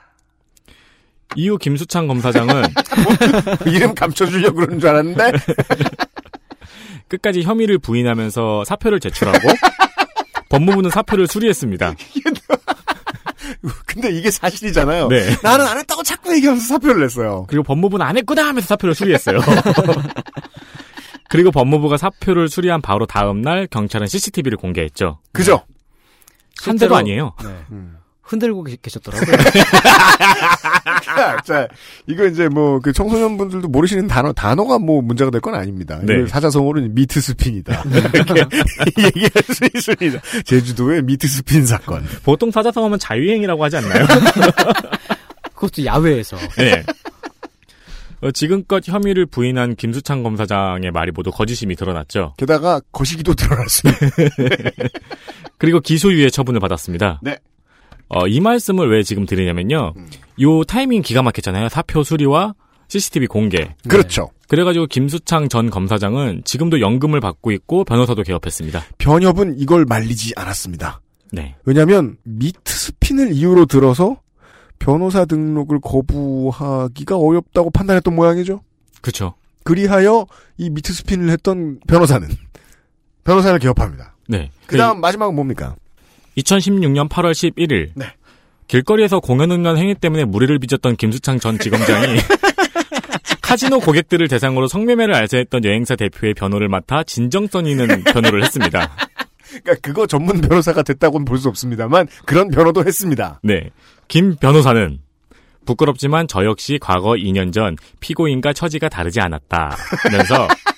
[1.36, 2.64] 이후 김수창 검사장은
[3.66, 5.32] 이름 감춰주려고 그러는 줄 알았는데
[7.08, 9.38] 끝까지 혐의를 부인하면서 사표를 제출하고
[10.48, 11.94] 법무부는 사표를 수리했습니다.
[13.86, 15.08] 근데 이게 사실이잖아요.
[15.08, 15.36] 네.
[15.42, 17.46] 나는 안 했다고 자꾸 얘기하면서 사표를 냈어요.
[17.48, 19.38] 그리고 법무부는 안 했구나 하면서 사표를 수리했어요.
[21.28, 25.18] 그리고 법무부가 사표를 수리한 바로 다음 날 경찰은 CCTV를 공개했죠.
[25.32, 25.62] 그죠?
[26.62, 27.32] 한 대도 아니에요.
[27.42, 27.48] 네.
[27.72, 27.95] 음.
[28.26, 29.36] 흔들고 계- 계셨더라고요.
[31.44, 31.68] 자,
[32.06, 36.00] 이거 이제 뭐 그 청소년분들도 모르시는 단어 단어가 뭐 문제가 될 건 아닙니다.
[36.02, 36.26] 네.
[36.26, 37.84] 사자성어로는 미트 스핀이다.
[38.14, 38.46] 이렇게
[39.06, 40.20] 얘기할 수 있습니다.
[40.44, 42.04] 제주도의 미트 스핀 사건.
[42.24, 44.06] 보통 사자성어면 자유행위라고 하지 않나요?
[45.54, 46.36] 그것도 야외에서.
[46.58, 46.82] 네.
[48.22, 52.34] 어, 지금껏 혐의를 부인한 김수창 검사장의 말이 모두 거짓임이 드러났죠.
[52.38, 53.98] 게다가 거시기도 드러났습니다.
[55.58, 57.20] 그리고 기소유예 처분을 받았습니다.
[57.22, 57.36] 네.
[58.08, 59.94] 어, 이 말씀을 왜 지금 드리냐면요.
[59.96, 60.10] 음.
[60.40, 61.68] 요 타이밍 기가 막혔잖아요.
[61.68, 62.54] 사표 수리와
[62.88, 63.74] CCTV 공개.
[63.88, 64.30] 그렇죠.
[64.48, 68.84] 그래가지고 김수창 전 검사장은 지금도 연금을 받고 있고 변호사도 개업했습니다.
[68.98, 71.00] 변협은 이걸 말리지 않았습니다.
[71.32, 71.56] 네.
[71.64, 74.20] 왜냐하면 meat spin을 이유로 들어서
[74.78, 78.60] 변호사 등록을 거부하기가 어렵다고 판단했던 모양이죠.
[79.00, 79.34] 그쵸.
[79.64, 80.26] 그리하여
[80.58, 82.28] 이 meat spin을 했던 변호사는
[83.24, 84.14] 변호사를 개업합니다.
[84.28, 84.50] 네.
[84.66, 85.74] 그 다음 마지막은 뭡니까?
[86.38, 87.90] 2016년 8월 11일.
[87.94, 88.06] 네.
[88.68, 92.16] 길거리에서 공연운전 행위 때문에 물의를 빚었던 김수창 전 지검장이
[93.40, 98.96] 카지노 고객들을 대상으로 성매매를 알선했던 여행사 대표의 변호를 맡아 진정성 있는 변호를 했습니다.
[99.62, 103.40] 그러니까 그거 전문 변호사가 됐다고는 볼 수 없습니다만 그런 변호도 했습니다.
[103.44, 103.70] 네.
[104.08, 104.98] 김 변호사는
[105.64, 109.76] 부끄럽지만 저 역시 과거 2년 전 피고인과 처지가 다르지 않았다.
[110.10, 110.48] 면서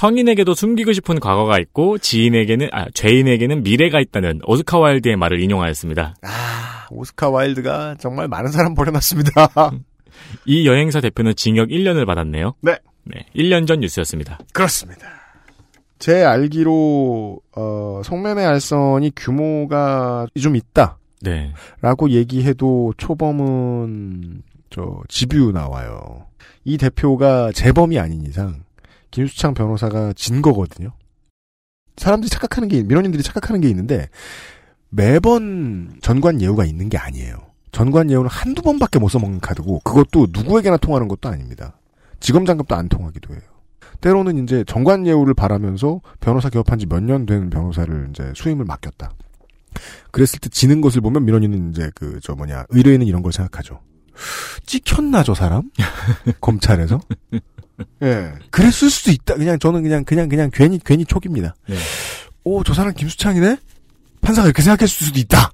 [0.00, 6.14] 성인에게도 숨기고 싶은 과거가 있고 지인에게는 아 죄인에게는 미래가 있다는 오스카 와일드의 말을 인용하였습니다.
[6.22, 9.50] 아, 오스카 와일드가 정말 많은 사람 버려놨습니다.
[10.46, 12.54] 이 여행사 대표는 징역 1년을 받았네요.
[12.62, 12.78] 네.
[13.04, 13.26] 네.
[13.36, 14.38] 1년 전 뉴스였습니다.
[14.54, 15.06] 그렇습니다.
[15.98, 20.96] 제 알기로 어, 성매매 알선이 규모가 좀 있다.
[21.20, 21.52] 네.
[21.82, 26.24] 라고 얘기해도 초범은 저 집유 나와요.
[26.64, 28.62] 이 대표가 재범이 아닌 이상
[29.10, 30.92] 김수창 변호사가 진 거거든요.
[31.96, 34.08] 사람들이 착각하는 게 민원인들이 착각하는 게 있는데
[34.88, 37.36] 매번 전관 예우가 있는 게 아니에요.
[37.72, 41.78] 전관 예우는 한두 번밖에 못 써먹는 카드고 그것도 누구에게나 통하는 것도 아닙니다.
[42.18, 43.42] 지검장 값도 안 통하기도 해요.
[44.00, 49.12] 때로는 이제 전관예우를 바라면서 변호사 개업한 지 몇 년 된 변호사를 이제 수임을 맡겼다.
[50.10, 53.80] 그랬을 때 지는 것을 보면 민원인은 이제 그 저 뭐냐 의뢰인은 이런 걸 생각하죠.
[54.66, 55.70] 찍혔나 저 사람?
[56.40, 57.00] 검찰에서?
[58.02, 58.32] 예.
[58.50, 59.34] 그랬을 수도 있다.
[59.36, 61.54] 그냥 저는 그냥 그냥 그냥 괜히 괜히 촉입니다.
[61.68, 61.76] 네.
[62.44, 63.56] 오, 저 사람 김수창이네?
[64.20, 65.50] 판사가 이렇게 생각했을 수도 있다.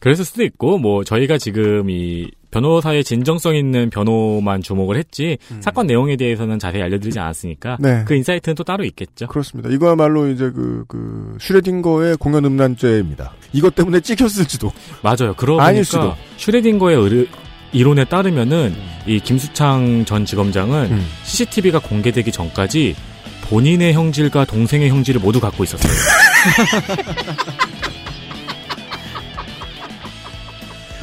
[0.00, 6.16] 그랬을 수도 있고 뭐 저희가 지금 이 변호사의 진정성 있는 변호만 주목을 했지 사건 내용에
[6.16, 7.82] 대해서는 자세히 알려드리지 않았으니까 음.
[7.82, 8.04] 네.
[8.06, 9.26] 그 insight는 또 따로 있겠죠.
[9.28, 9.68] 그렇습니다.
[9.70, 13.32] 이거야말로 이제 그, 그, 슈레딩거의 공연 음란죄입니다.
[13.52, 14.72] 이것 때문에 찍혔을지도.
[15.02, 15.34] 맞아요.
[15.36, 16.14] 그러고 아닐 보니까 수도.
[16.38, 17.26] 슈레딩거의 의뢰-
[17.72, 18.74] 이론에 따르면은
[19.06, 21.06] 이 김수창 전 지검장은 음.
[21.24, 22.96] CCTV가 공개되기 전까지
[23.42, 25.92] 본인의 형질과 동생의 형질을 모두 갖고 있었어요.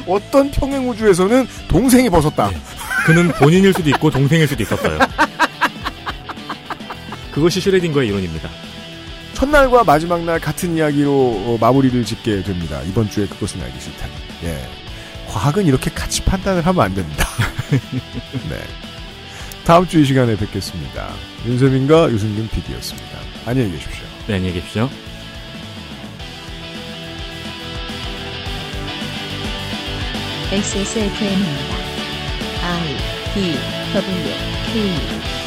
[0.07, 2.49] 어떤 평행 우주에서는 동생이 벗었다.
[3.05, 4.97] 그는 본인일 수도 있고 동생일 수도 있었어요.
[7.31, 8.49] 그것이 슈레딩거의 이론입니다.
[9.33, 12.81] 첫날과 마지막 날 같은 이야기로 어, 마무리를 짓게 됩니다.
[12.87, 14.11] 이번 주에 그것은 알기 싫다니.
[14.45, 14.76] 예.
[15.37, 17.27] 과학은 이렇게 같이 판단을 하면 안 됩니다.
[18.49, 18.57] 네.
[19.65, 21.09] 다음 주 이 시간에 뵙겠습니다.
[21.45, 23.19] 윤세민과 유승균 PD였습니다.
[23.45, 24.03] 안녕히 계십시오.
[24.25, 24.89] 네, 안녕히 계십시오.
[30.51, 31.75] XSFM입니다.
[32.63, 32.97] I
[33.33, 33.55] D
[33.93, 34.33] W
[34.73, 35.46] K